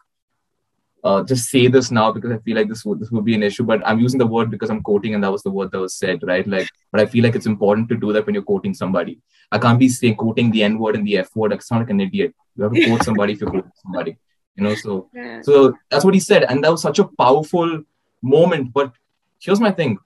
[1.03, 3.43] uh, just say this now because I feel like this would this would be an
[3.43, 3.65] issue.
[3.65, 5.95] But I'm using the word because I'm quoting, and that was the word that was
[5.95, 6.47] said, right?
[6.47, 9.21] Like, but I feel like it's important to do that when you're quoting somebody.
[9.53, 11.53] I can't be saying quoting the N word and the F word.
[11.53, 12.35] I sound like an idiot.
[12.57, 14.17] You have to quote somebody if you're quoting somebody.
[14.57, 15.43] You know, so Yeah.
[15.43, 17.83] so that's what he said, and that was such a powerful
[18.23, 18.73] moment.
[18.73, 18.93] But
[19.41, 19.99] here's my thing: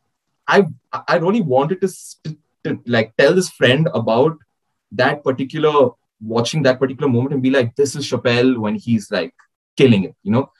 [0.47, 1.88] I I really wanted to,
[2.24, 4.38] to, to like tell this friend about
[4.92, 5.90] that particular
[6.20, 9.34] watching that particular moment and be like, this is Chappelle when he's like
[9.76, 10.51] killing it, you know.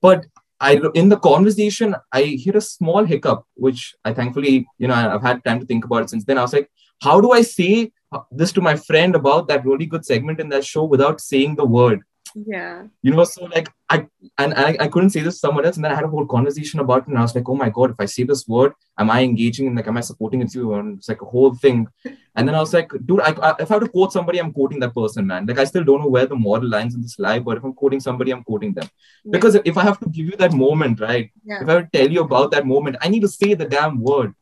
[0.00, 0.26] But
[0.60, 5.22] I in the conversation I hit a small hiccup, which I thankfully you know I've
[5.22, 6.38] had time to think about it since then.
[6.38, 6.70] I was like,
[7.02, 7.92] how do I say
[8.30, 11.64] this to my friend about that really good segment in that show without saying the
[11.64, 12.02] word?
[12.34, 12.84] Yeah.
[13.02, 14.06] you know so like i
[14.38, 16.26] and I, I couldn't say this to someone else and then i had a whole
[16.26, 18.72] conversation about it and i was like oh my god if i say this word
[18.98, 21.54] am i engaging and like am i supporting it you and it's like a whole
[21.54, 21.88] thing
[22.36, 24.52] and then i was like dude I, I, if i have to quote somebody i'm
[24.52, 27.18] quoting that person man like i still don't know where the moral lines in this
[27.18, 28.88] lie but if i'm quoting somebody i'm quoting them
[29.24, 29.32] Yeah.
[29.32, 31.62] because if i have to give you that moment right Yeah.
[31.62, 34.34] if i tell you about that moment i need to say the damn word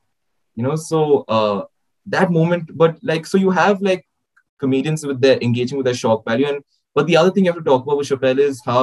[0.57, 1.63] you know so uh
[2.07, 4.05] that moment but like so you have like
[4.59, 6.63] comedians with their engaging with their shock value and
[6.99, 8.83] but the other thing you have to talk about with Chappelle is how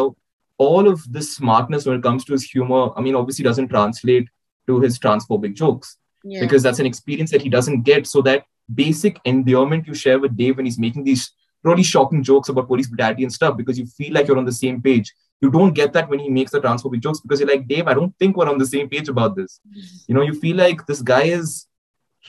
[0.66, 4.28] all of this smartness when it comes to his humor, I mean, obviously doesn't translate
[4.68, 5.98] to his transphobic jokes
[6.34, 6.40] Yeah.
[6.44, 8.08] because that's an experience that he doesn't get.
[8.14, 8.46] So that
[8.84, 11.24] basic endearment you share with Dave when he's making these
[11.68, 14.60] really shocking jokes about police brutality and stuff because you feel like you're on the
[14.64, 15.08] same page.
[15.42, 17.96] You don't get that when he makes the transphobic jokes because you're like, Dave, I
[18.00, 19.60] don't think we're on the same page about this.
[20.08, 21.68] You know, you feel like this guy is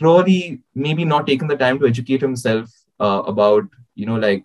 [0.01, 0.43] really
[0.75, 2.71] maybe not taking the time to educate himself
[3.07, 3.65] uh, about,
[3.95, 4.45] you know, like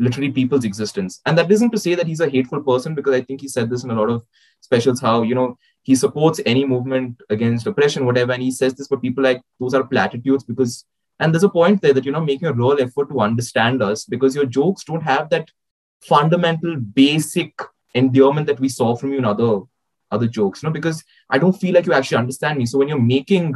[0.00, 1.20] literally people's existence.
[1.26, 3.70] And that isn't to say that he's a hateful person, because I think he said
[3.70, 4.24] this in a lot of
[4.60, 8.32] specials how, you know, he supports any movement against oppression, whatever.
[8.32, 10.84] And he says this, but people like those are platitudes because,
[11.20, 14.04] and there's a point there that you're not making a real effort to understand us
[14.04, 15.48] because your jokes don't have that
[16.00, 17.60] fundamental, basic
[17.94, 19.60] endearment that we saw from you in other
[20.10, 22.66] other jokes, you know, because I don't feel like you actually understand me.
[22.66, 23.54] So when you're making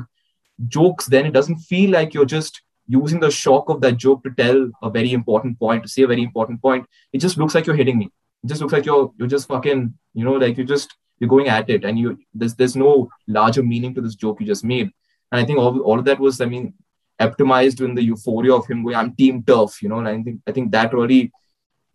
[0.68, 4.30] jokes, then it doesn't feel like you're just using the shock of that joke to
[4.30, 6.86] tell a very important point, to say a very important point.
[7.12, 8.10] It just looks like you're hitting me.
[8.42, 11.48] It just looks like you're you're just fucking, you know, like you're just you're going
[11.48, 14.90] at it and you there's there's no larger meaning to this joke you just made.
[15.32, 16.74] And I think all, all of that was, I mean,
[17.20, 20.40] optimized in the euphoria of him going, I'm team TERF, you know, and I think
[20.46, 21.32] I think that really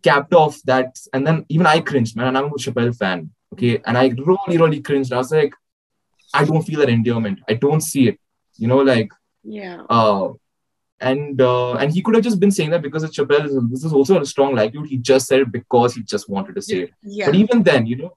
[0.02, 0.98] capped off that.
[1.12, 3.30] And then even I cringed, man, and I'm a Chappelle fan.
[3.52, 3.80] Okay.
[3.86, 5.12] And I really, really cringed.
[5.12, 5.54] I was like,
[6.34, 7.40] I don't feel that endearment.
[7.48, 8.18] I don't see it.
[8.56, 9.10] You know, like
[9.44, 9.82] Yeah.
[9.88, 10.30] uh
[11.00, 13.70] and uh, and he could have just been saying that because it's Chappelle.
[13.70, 14.88] This is also a strong likelihood.
[14.88, 16.90] He just said it because he just wanted to say it.
[17.02, 17.26] Yeah.
[17.26, 18.16] But even then, you know,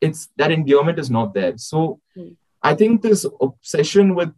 [0.00, 1.56] it's that endearment is not there.
[1.56, 2.28] So Hmm.
[2.62, 4.34] I think this obsession with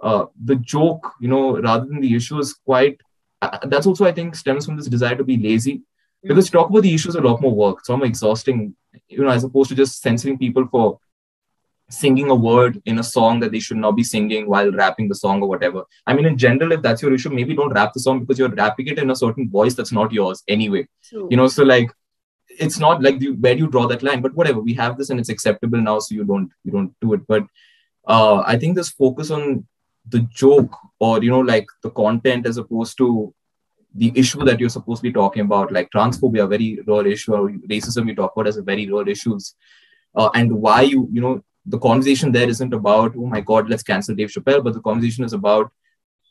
[0.00, 3.00] uh, the joke, you know, rather than the issue is quite.
[3.42, 5.76] Uh, that's also I think stems from this desire to be lazy.
[6.22, 6.28] Hmm.
[6.28, 7.78] Because talk about the issues a lot more work.
[7.80, 8.74] It's almost exhausting,
[9.08, 11.00] you know, as opposed to just censoring people for
[11.88, 15.14] singing a word in a song that they should not be singing while rapping the
[15.14, 15.84] song or whatever.
[16.06, 18.48] I mean, in general, if that's your issue, maybe don't rap the song because you're
[18.48, 20.88] rapping it in a certain voice that's not yours anyway.
[21.04, 21.28] True.
[21.30, 21.90] You know, so like
[22.48, 24.60] it's not like you, where do you draw that line, but whatever.
[24.60, 27.26] We have this and it's acceptable now, so you don't you don't do it.
[27.26, 27.44] But
[28.06, 29.66] uh, I think this focus on
[30.08, 33.34] the joke or you know like the content as opposed to
[33.94, 37.50] the issue that you're supposed to be talking about, like transphobia, very real issue, or
[37.70, 39.54] racism you talk about as a very real issues,
[40.14, 43.82] uh, and why you you know the conversation there isn't about oh my god let's
[43.82, 45.72] cancel Dave Chappelle, but the conversation is about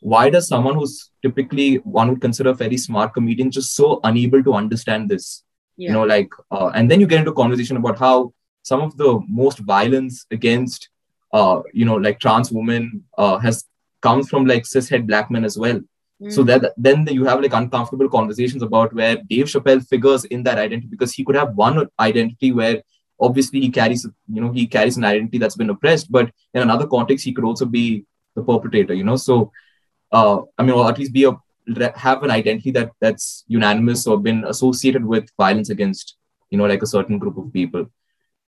[0.00, 4.42] why does someone who's typically one would consider a very smart comedian just so unable
[4.42, 5.42] to understand this?
[5.76, 5.88] Yeah.
[5.88, 8.32] You know, like, uh, and then you get into a conversation about how
[8.62, 10.88] some of the most violence against,
[11.32, 13.64] uh, you know, like trans women uh, has
[14.00, 15.80] come from like cishet black men as well.
[16.28, 16.46] So Mm.
[16.46, 20.88] that then you have like uncomfortable conversations about where Dave Chappelle figures in that identity
[20.88, 22.82] because he could have one identity where
[23.20, 26.86] obviously he carries you know he carries an identity that's been oppressed, but in another
[26.86, 28.04] context he could also be
[28.34, 28.94] the perpetrator.
[28.94, 29.52] You know, so
[30.12, 31.32] uh, I mean, or at least be a
[31.96, 36.16] have an identity that that's unanimous or been associated with violence against
[36.50, 37.86] you know like a certain group of people.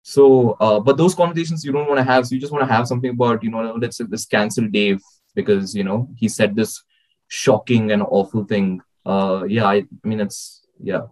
[0.02, 2.26] So, uh, but those conversations you don't want to have.
[2.26, 5.00] So you just want to have something about you know let's let's cancel Dave
[5.34, 6.82] because you know he said this
[7.26, 8.80] shocking and awful thing.
[9.04, 11.02] Uh, yeah, I, I mean it's yeah,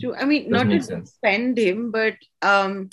[0.00, 0.14] True.
[0.14, 1.12] I mean, doesn't not to sense.
[1.12, 2.90] defend him, but um,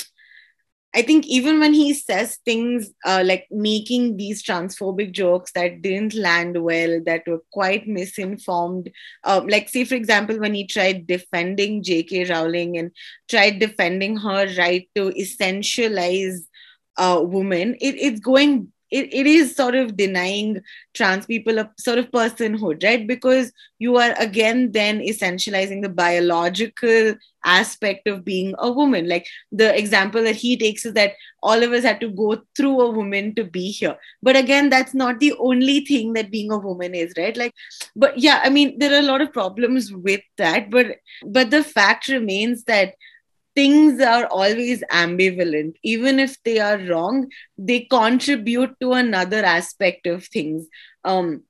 [0.94, 6.14] I think even when he says things uh, like making these transphobic jokes that didn't
[6.14, 8.92] land well, that were quite misinformed,
[9.24, 12.26] um, like say for example when he tried defending J.K.
[12.26, 12.92] Rowling and
[13.30, 16.40] tried defending her right to essentialize
[16.98, 20.62] uh, women, it, it's going it, it is sort of denying
[20.94, 23.08] trans people a sort of personhood right?
[23.08, 29.10] Because you are again then essentializing the biological aspect of being a woman.
[29.10, 32.82] Like the example that he takes is that all of us had to go through
[32.82, 33.98] a woman to be here.
[34.22, 37.36] But again that's not the only thing that being a woman is right?
[37.36, 37.54] Like
[37.96, 41.64] but yeah i mean there are a lot of problems with that but but the
[41.64, 42.94] fact remains that
[43.56, 45.76] things are always ambivalent.
[45.84, 50.68] Even if they are wrong they contribute to another aspect of things.
[51.04, 51.44] Um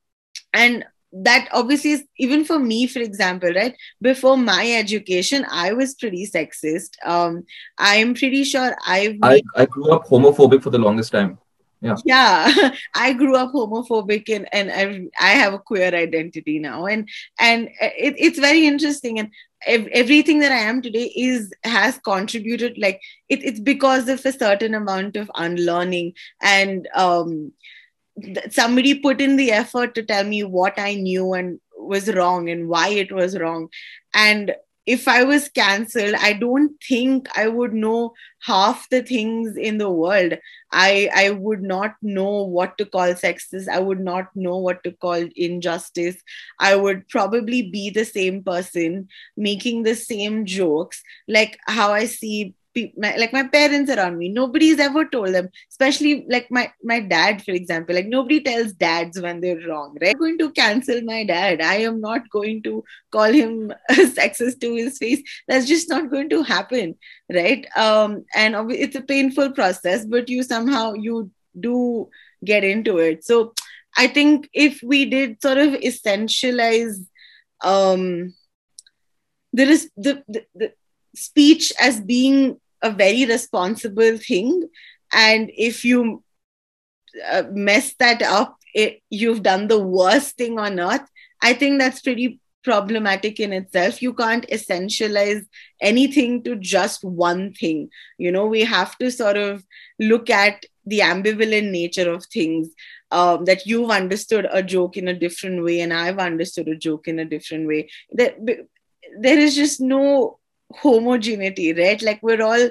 [0.53, 3.75] and that obviously is even for me for example right?
[4.01, 6.91] Before my education i was pretty sexist.
[7.05, 7.43] Um
[7.77, 11.37] i'm pretty sure i I, I grew up homophobic for the longest time.
[11.81, 11.95] Yeah.
[12.05, 12.75] Yeah.
[12.95, 16.85] I grew up homophobic and and i i have a queer identity now.
[16.85, 19.19] And and it, it's very interesting.
[19.19, 19.31] And
[19.67, 22.99] everything that i am today is has contributed like
[23.29, 27.51] it, it's because of a certain amount of unlearning and um
[28.49, 32.69] somebody put in the effort to tell me what i knew and was wrong and
[32.69, 33.69] why it was wrong.
[34.13, 34.55] And
[34.91, 39.89] if I was cancelled, I don't think I would know half the things in the
[39.89, 40.33] world.
[40.71, 43.69] I I would not know what to call sexist.
[43.69, 46.17] I would not know what to call injustice.
[46.59, 52.53] I would probably be the same person making the same jokes, like how I see
[52.97, 54.29] my, like my parents around me.
[54.29, 57.95] Nobody's ever told them especially like my my dad for example.
[57.95, 60.11] Like nobody tells dads when they're wrong right?
[60.15, 61.61] I'm going to cancel my dad.
[61.61, 65.21] I am not going to call him sexist to his face.
[65.47, 66.95] That's just not going to happen
[67.33, 67.65] right?
[67.75, 72.09] Um and it's a painful process but you somehow you do
[72.43, 73.23] get into it.
[73.23, 73.53] So
[73.97, 77.05] i think if we did sort of essentialize
[77.61, 78.33] um
[79.53, 80.73] there is the, the, the
[81.15, 84.67] speech as being a very responsible thing.
[85.13, 86.23] And if you
[87.29, 91.05] uh, mess that up it, you've done the worst thing on earth
[91.41, 94.01] i think that's pretty problematic in itself.
[94.01, 95.45] You can't essentialize
[95.81, 97.89] anything to just one thing.
[98.17, 99.63] You know we have to sort of
[99.99, 102.69] look at the ambivalent nature of things
[103.11, 107.07] um, that you've understood a joke in a different way and i've understood a joke
[107.07, 107.89] in a different way.
[108.13, 108.37] That
[109.19, 110.39] there is just no
[110.75, 112.01] homogeneity, right?
[112.01, 112.69] Like we're all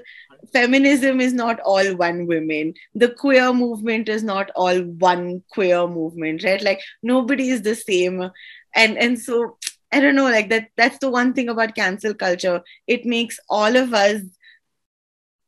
[0.53, 2.75] feminism is not all one women.
[2.95, 6.63] The queer movement is not all one queer movement right?
[6.63, 8.31] Like nobody is the same.
[8.75, 9.57] And and so
[9.93, 12.63] i don't know like that that's the one thing about cancel culture.
[12.87, 14.23] It makes all of us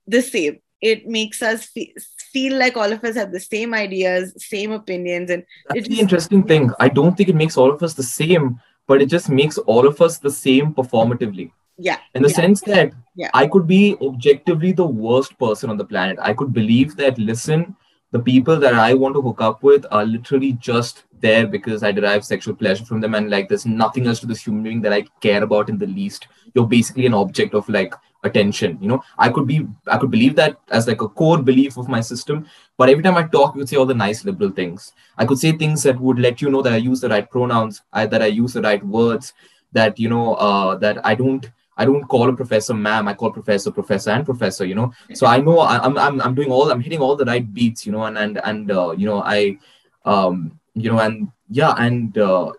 [0.07, 0.59] the same.
[0.81, 1.95] It makes us fe-
[2.33, 6.43] feel like all of us have the same ideas same opinions and that's the interesting
[6.43, 6.71] thing.
[6.81, 9.87] I don't think it makes all of us the same but it just makes all
[9.87, 11.99] of us the same performatively yeah.
[12.15, 12.35] In the yeah.
[12.35, 13.31] sense that yeah.
[13.35, 16.19] i could be objectively the worst person on the planet.
[16.21, 17.77] I could believe that listen
[18.13, 21.91] the people that i want to hook up with are literally just there because i
[21.91, 24.93] derive sexual pleasure from them and like there's nothing else to this human being that
[24.93, 26.29] i care about in the least.
[26.55, 27.95] You're basically an object of like
[28.25, 29.03] attention you know?
[29.19, 32.47] I could be i could believe that as like a core belief of my system
[32.77, 34.93] but every time i talk you would say all the nice liberal things.
[35.17, 37.83] I could say things that would let you know that i use the right pronouns
[37.93, 39.33] I, that i use the right words
[39.73, 43.09] that you know uh, that i don't I don't call a professor ma'am.
[43.09, 44.65] I call professor professor and professor.
[44.65, 47.53] You know, so I know I'm I'm I'm doing all I'm hitting all the right
[47.53, 47.87] beats.
[47.87, 49.59] You know, and and and uh, you know I,
[50.05, 52.53] um, you know, and yeah, and uh,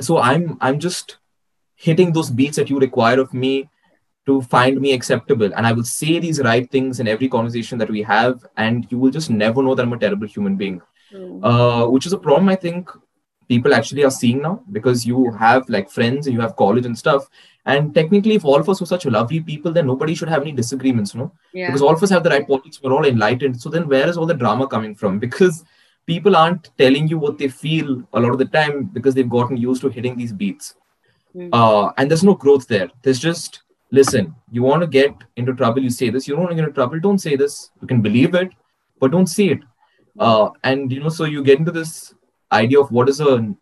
[0.00, 1.18] so I'm I'm just
[1.76, 3.68] hitting those beats that you require of me
[4.26, 7.90] to find me acceptable and i will say these right things in every conversation that
[7.90, 10.80] we have and you will just never know that i'm a terrible human being
[11.12, 11.40] mm.
[11.44, 12.90] uh, which is a problem i think
[13.48, 16.96] people actually are seeing now because you have like friends and you have college and
[16.96, 17.28] stuff
[17.66, 20.52] and technically, if all of us were such lovely people, then nobody should have any
[20.52, 21.32] disagreements, no?
[21.52, 21.66] Yeah.
[21.66, 23.60] Because all of us have the right politics, we're all enlightened.
[23.60, 25.18] So then where is all the drama coming from?
[25.24, 25.64] Because
[26.06, 29.56] people aren't telling you what they feel a lot of the time because they've gotten
[29.56, 30.74] used to hitting these beats.
[31.34, 31.48] Mm.
[31.52, 32.90] Uh, and there's no growth there.
[33.02, 36.28] There's just listen, you want to get into trouble, you say this.
[36.28, 37.70] You don't want to get into trouble, don't say this.
[37.80, 38.50] You can believe it,
[39.00, 39.60] but don't say it.
[40.18, 42.14] Uh, and you know, so you get into this
[42.52, 43.54] idea of what is a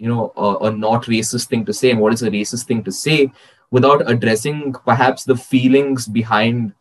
[0.00, 1.90] you know a, a, not racist thing to say.
[1.90, 3.30] And what is a racist thing to say
[3.70, 6.72] without addressing perhaps the feelings behind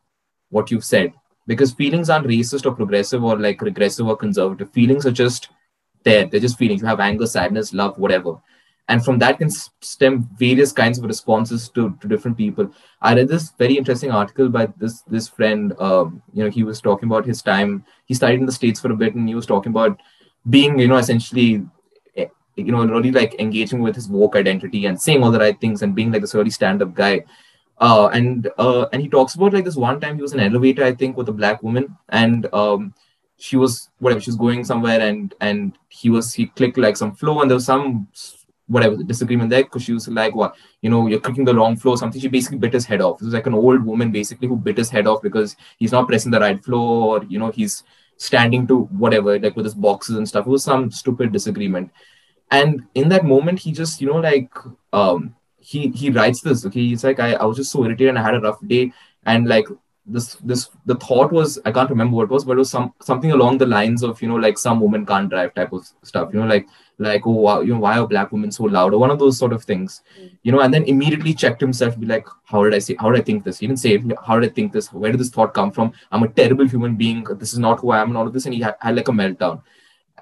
[0.49, 1.13] what you've said?
[1.45, 4.72] Because feelings aren't racist or progressive or like regressive or conservative.
[4.72, 5.49] Feelings are just
[6.03, 6.26] there.
[6.26, 6.82] They're just feelings.
[6.82, 8.38] You have anger sadness love whatever.
[8.88, 12.72] And from that can stem various kinds of responses to, to different people.
[13.01, 16.80] I read this very interesting article by this this friend um, you know he was
[16.80, 17.84] talking about his time.
[18.05, 19.99] He studied in the states for a bit and he was talking about
[20.49, 21.65] being you know essentially
[22.66, 25.82] you know, really like engaging with his woke identity and saying all the right things
[25.82, 27.24] and being like this really stand-up guy.
[27.80, 30.51] Uh, and uh, and he talks about like this one time he was in an
[30.51, 32.93] elevator, I think, with a black woman, and um,
[33.39, 37.16] she was whatever she was going somewhere and and he was he clicked like some
[37.16, 38.07] flow and there was some
[38.68, 40.55] whatever disagreement there because she was like what?
[40.82, 42.22] You know you're clicking the wrong flow something.
[42.22, 43.22] She basically bit his head off.
[43.22, 46.07] It was like an old woman basically who bit his head off because he's not
[46.07, 47.84] pressing the right flow or you know he's
[48.18, 50.45] standing to whatever like with his boxes and stuff.
[50.45, 51.91] It was some stupid disagreement
[52.51, 54.51] and in that moment he just you know like
[54.93, 56.79] um he he writes this okay?
[56.79, 58.91] He's like I, I was just so irritated and i had a rough day.
[59.25, 59.67] And like
[60.05, 62.93] this this the thought was i can't remember what it was but it was some
[62.99, 66.33] something along the lines of you know like some woman can't drive type of stuff
[66.33, 66.67] you know like
[66.99, 68.93] like oh wow, you know why are black women so loud?
[68.93, 70.31] Or one of those sort of things mm.
[70.43, 70.59] you know?
[70.59, 73.43] And then immediately checked himself be like how did i say how did i think
[73.43, 73.59] this?
[73.59, 74.91] He didn't say how did i think this?
[74.91, 75.93] Where did this thought come from?
[76.11, 77.23] I'm a terrible human being.
[77.23, 78.45] This is not who i am and all of this.
[78.45, 79.61] And he had, had like a meltdown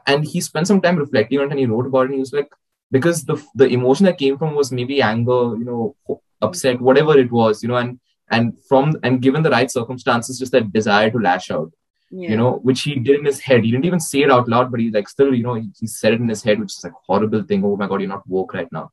[0.08, 2.20] and he spent some time reflecting on it and he wrote about it and he
[2.20, 2.50] was like
[2.92, 7.32] because the the emotion that came from was maybe anger you know upset whatever it
[7.32, 8.00] was you know and
[8.30, 11.72] and from and given the right circumstances just that desire to lash out
[12.12, 12.30] yeah.
[12.30, 13.64] you know which he did in his head.
[13.64, 15.88] He didn't even say it out loud but he like still you know he, he
[15.88, 17.64] said it in his head which is like horrible thing.
[17.64, 18.92] Oh my god you're not woke right now.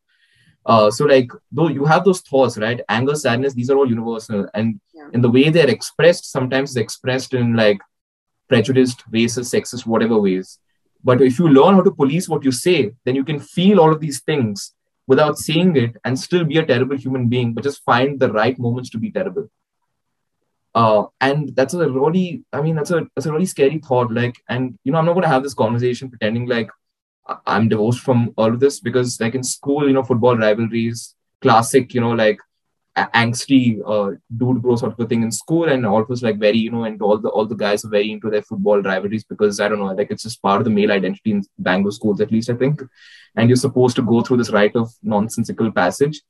[0.67, 2.81] Uh, so like though you have those thoughts right?
[2.89, 4.49] Anger sadness these are all universal.
[4.55, 5.09] And yeah.
[5.12, 7.79] in the way they're expressed sometimes it's expressed in like
[8.49, 10.59] prejudiced racist sexist whatever ways
[11.05, 13.93] but if you learn how to police what you say then you can feel all
[13.93, 14.75] of these things
[15.07, 18.59] without saying it and still be a terrible human being, but just find the right
[18.59, 19.51] moments to be terrible.
[20.75, 24.13] Uh, and that's a really, I mean, that's a that's a really scary thought.
[24.13, 26.69] Like, and you know, I'm not going to have this conversation pretending like
[27.47, 31.95] I'm divorced from all of this because, like in school, you know, football rivalries, classic,
[31.95, 32.39] you know, like
[32.97, 36.59] angsty uh, dude bro sort of a thing in school, and all was like very,
[36.59, 39.61] you know, and all the all the guys are very into their football rivalries because
[39.61, 42.31] I don't know, like it's just part of the male identity in Bangalore schools, at
[42.31, 42.83] least I think
[43.37, 46.21] and you're supposed to go through this rite of nonsensical passage.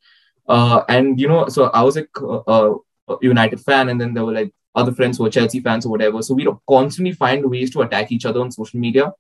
[0.49, 2.75] Uh, and you know, so I was like a,
[3.09, 5.91] a, United fan, and then there were like other friends who were Chelsea fans or
[5.91, 6.23] whatever.
[6.23, 9.13] So we constantly find ways to attack each other on social media.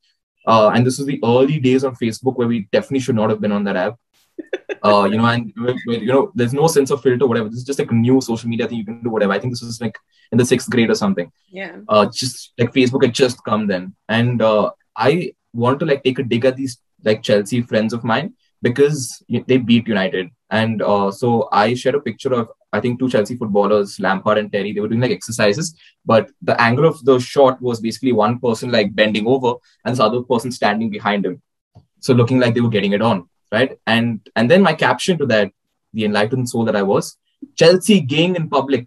[0.46, 3.40] Uh, and this was the early days on Facebook where we definitely should not have
[3.40, 3.96] been on that app.
[4.82, 5.52] Uh, you know, and
[5.86, 7.48] you know, there's no sense of filter, whatever.
[7.48, 9.32] This is just like a new social media thing you can do, whatever.
[9.32, 9.96] I think this was like
[10.30, 11.32] in the sixth grade or something.
[11.48, 11.78] Yeah.
[11.88, 16.18] Uh, just like Facebook had just come then, and uh, I want to like take
[16.18, 20.30] a dig at these like Chelsea friends of mine because they beat United.
[20.50, 24.50] And uh, so I shared a picture of, I think, two Chelsea footballers, Lampard and
[24.50, 24.72] Terry.
[24.72, 25.74] They were doing like exercises,
[26.04, 29.54] but the angle of the shot was basically one person like bending over
[29.84, 31.42] and this other person standing behind him.
[32.00, 33.78] So looking like they were getting it on, right?
[33.86, 35.50] And and then my caption to that,
[35.92, 37.16] the enlightened soul that I was,
[37.54, 38.86] Chelsea gang in public.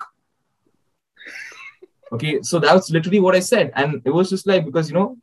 [2.11, 5.17] Okay, so that's literally what I said, and it was just like because you know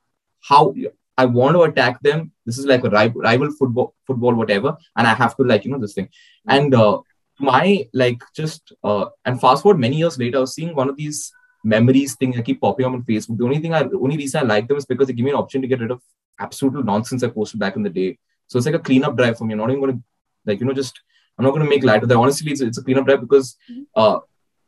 [0.49, 0.75] how
[1.17, 2.33] I want to attack them.
[2.45, 5.79] This is like a rival, football, football, whatever, and I have to like you know
[5.79, 6.09] this thing.
[6.47, 7.01] And uh,
[7.39, 10.97] my like just uh, and fast forward many years later, I was seeing one of
[10.97, 11.33] these
[11.65, 13.39] memories thing that keep popping up on Facebook.
[13.39, 15.37] The only thing I, only reason I like them is because they give me an
[15.37, 16.03] option to get rid of
[16.39, 18.19] absolute nonsense I posted back in the day.
[18.47, 19.53] So it's like a cleanup drive for me.
[19.53, 20.03] I'm not even going to
[20.47, 21.01] like you know just
[21.39, 22.17] I'm not going to make light of that.
[22.17, 23.83] Honestly, it's, it's a cleanup drive because mm-hmm.
[23.97, 24.21] uh,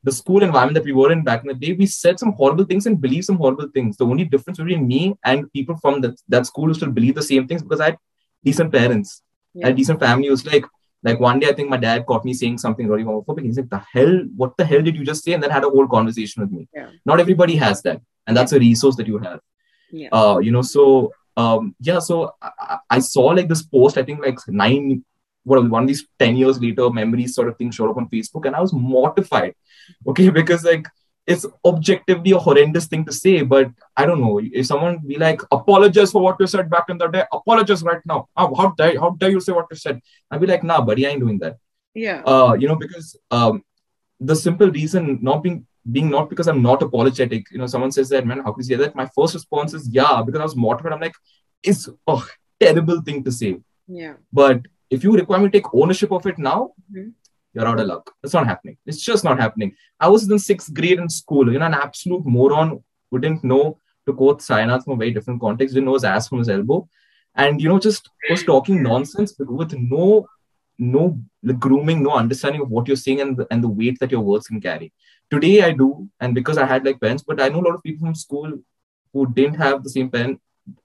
[0.03, 2.65] the school environment that we were in back in the day, we said some horrible
[2.65, 3.97] things and believed some horrible things.
[3.97, 7.23] The only difference between me and people from that, that school used to believe the
[7.23, 7.99] same things because I had
[8.45, 9.23] decent parents,
[9.55, 9.67] yeah.
[9.67, 10.29] I had decent family.
[10.29, 10.65] It was like,
[11.03, 13.45] like one day I think my dad caught me saying something really homophobic.
[13.45, 15.33] He's like, the hell, what the hell did you just say?
[15.33, 16.69] And then had a whole conversation with me.
[16.75, 16.91] Yeah.
[17.05, 18.01] Not everybody has that.
[18.27, 19.41] And that's a resource that you have.
[19.91, 20.09] Yeah.
[20.13, 24.25] Uh, you know, so um, yeah, so I, I saw like this post, I think
[24.25, 25.05] like nine
[25.47, 28.47] what one of these 10 years later memories sort of thing showed up on Facebook
[28.47, 29.55] and I was mortified.
[30.07, 30.87] Okay, because like
[31.27, 34.41] it's objectively a horrendous thing to say, but I don't know.
[34.43, 38.01] If someone be like, apologize for what you said back in the day, apologize right
[38.05, 38.29] now.
[38.37, 40.01] How, how dare how dare you say what you said?
[40.31, 41.59] I'd be like, nah, buddy, I ain't doing that.
[41.95, 42.23] Yeah.
[42.23, 43.63] Uh, you know, because um
[44.19, 48.09] the simple reason not being being not because I'm not apologetic, you know, someone says
[48.11, 48.95] that, man, how could you say that?
[48.95, 50.93] My first response is yeah, because I was mortified.
[50.93, 51.15] I'm like,
[51.63, 52.19] it's a
[52.61, 53.59] terrible thing to say.
[53.87, 54.15] Yeah.
[54.33, 57.11] But if you require me to take ownership of it now, mm-hmm.
[57.53, 58.13] you're out of luck.
[58.23, 58.77] It's not happening.
[58.87, 59.75] It's just not happening.
[60.01, 63.79] I was in sixth grade in school, you know, an absolute moron who didn't know
[64.07, 66.89] to quote Sayanath from a very different context, didn't know his ass from his elbow.
[67.35, 70.27] And you know, just was talking nonsense with no
[70.79, 71.19] no
[71.59, 74.47] grooming, no understanding of what you're saying and the, and the weight that your words
[74.47, 74.93] can carry.
[75.31, 77.83] Today I do, and because I had like pens, but I know a lot of
[77.83, 78.53] people from school
[79.13, 80.39] who didn't have the same pen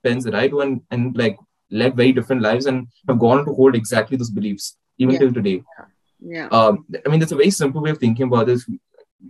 [0.04, 1.36] pens that I do, and and like
[1.70, 5.20] led very different lives and have gone to hold exactly those beliefs even yeah.
[5.20, 5.62] till today.
[6.20, 6.48] Yeah.
[6.48, 8.68] Um, I mean, that's a very simple way of thinking about this.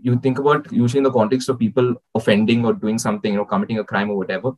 [0.03, 3.45] You think about usually in the context of people offending or doing something, you know,
[3.45, 4.53] committing a crime or whatever.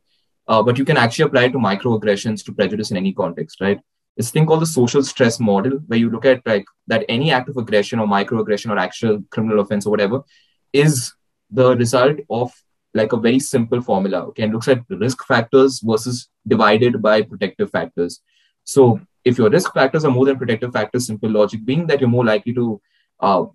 [0.47, 3.79] Uh, but you can actually apply it to microaggressions to prejudice in any context, right?
[4.17, 7.49] A thing called the social stress model, where you look at like that any act
[7.49, 10.23] of aggression or microaggression or actual criminal offense or whatever
[10.71, 11.13] is
[11.51, 12.51] the result of
[12.93, 14.19] like a very simple formula.
[14.27, 18.21] Okay, and looks at risk factors versus divided by protective factors.
[18.63, 22.09] So if your risk factors are more than protective factors, simple logic being that you're
[22.09, 22.81] more likely to
[23.19, 23.45] uh,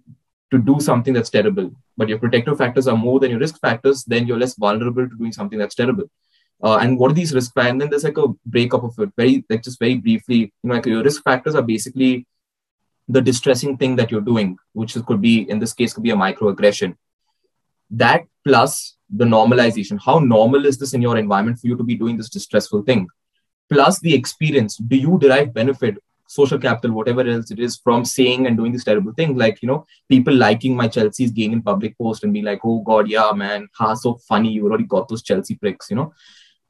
[0.51, 4.05] to do something that's terrible, but your protective factors are more than your risk factors,
[4.05, 6.11] then you're less vulnerable to doing something that's terrible.
[6.63, 7.71] Uh, and what are these risk factors?
[7.71, 9.11] And then there's like a breakup of it.
[9.17, 12.27] Very like just very briefly, you know, like your risk factors are basically
[13.09, 16.17] the distressing thing that you're doing, which could be in this case could be a
[16.17, 16.97] microaggression.
[17.91, 19.99] That plus the normalization.
[20.05, 23.09] How normal is this in your environment for you to be doing this distressful thing?
[23.69, 24.77] Plus the experience.
[24.77, 25.99] Do you derive benefit,
[26.29, 29.37] social capital, whatever else it is, from saying and doing this terrible thing?
[29.37, 32.81] Like, you know, people liking my Chelsea's game in public post and being like, oh
[32.81, 34.53] God, yeah, man, ha, so funny.
[34.53, 36.13] You already got those Chelsea pricks, you know?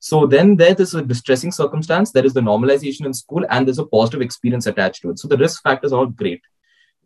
[0.02, 3.78] So then there is a distressing circumstance, there is the normalization in school, and there's
[3.78, 5.18] a positive experience attached to it.
[5.18, 6.40] So the risk factors are great.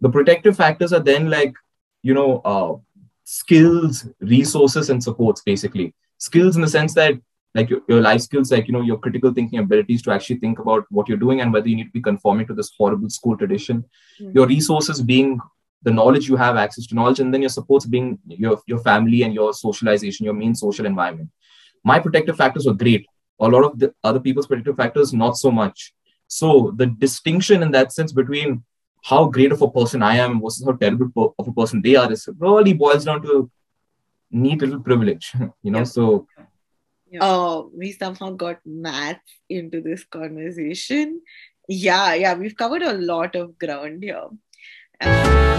[0.00, 1.54] The protective factors are then like,
[2.02, 2.74] you know, uh,
[3.24, 5.92] skills, resources, and supports, basically.
[6.18, 7.14] Skills in the sense that
[7.56, 10.60] like your, your life skills, like, you know, your critical thinking abilities to actually think
[10.60, 13.36] about what you're doing and whether you need to be conforming to this horrible school
[13.36, 13.84] tradition.
[14.20, 14.36] Mm-hmm.
[14.36, 15.40] Your resources being
[15.82, 19.22] the knowledge you have access to knowledge, and then your supports being your, your family
[19.22, 21.28] and your socialization, your main social environment
[21.84, 23.06] my protective factors were great.
[23.40, 25.92] A lot of the other people's protective factors, not so much.
[26.26, 28.64] So the distinction in that sense between
[29.04, 32.10] how great of a person I am versus how terrible of a person they are
[32.10, 33.50] is really boils down to
[34.32, 35.32] a neat little privilege,
[35.62, 35.84] you know.
[35.84, 36.26] So
[37.20, 41.20] oh, we somehow got math into this conversation.
[41.68, 44.28] Yeah, yeah, we've covered a lot of ground here.
[45.00, 45.53] was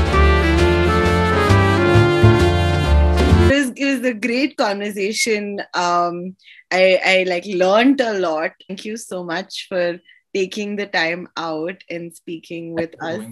[3.78, 5.61] it was a great conversation.
[5.73, 6.36] Um,
[6.71, 8.51] I I like learned a lot.
[8.67, 9.99] Thank you so much for
[10.34, 13.23] taking the time out and speaking with us.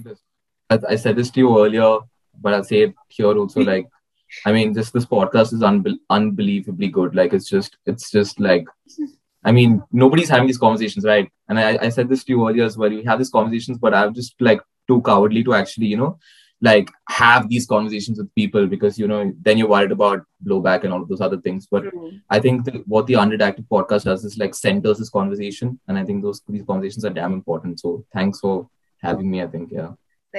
[0.70, 1.98] I said this to you earlier,
[2.40, 3.62] but I'll say it here also.
[3.72, 3.86] Like,
[4.46, 7.14] I mean, just this podcast is unbe- unbelievably good.
[7.14, 8.66] Like, it's just, it's just like,
[9.44, 11.30] I mean, nobody's having these conversations, right?
[11.48, 12.90] And I, I said this to you earlier as well.
[12.90, 16.18] We have these conversations, but I'm just like too cowardly to actually, you know,
[16.64, 20.92] like have these conversations with people because you know then you're worried about blowback and
[20.92, 21.66] all of those other things.
[21.70, 22.16] But mm-hmm.
[22.30, 25.78] i think the, what the unredacted podcast does is like centers this conversation.
[25.88, 27.80] And i think those these conversations are damn important.
[27.80, 28.68] So thanks for
[29.08, 29.92] having me i think yeah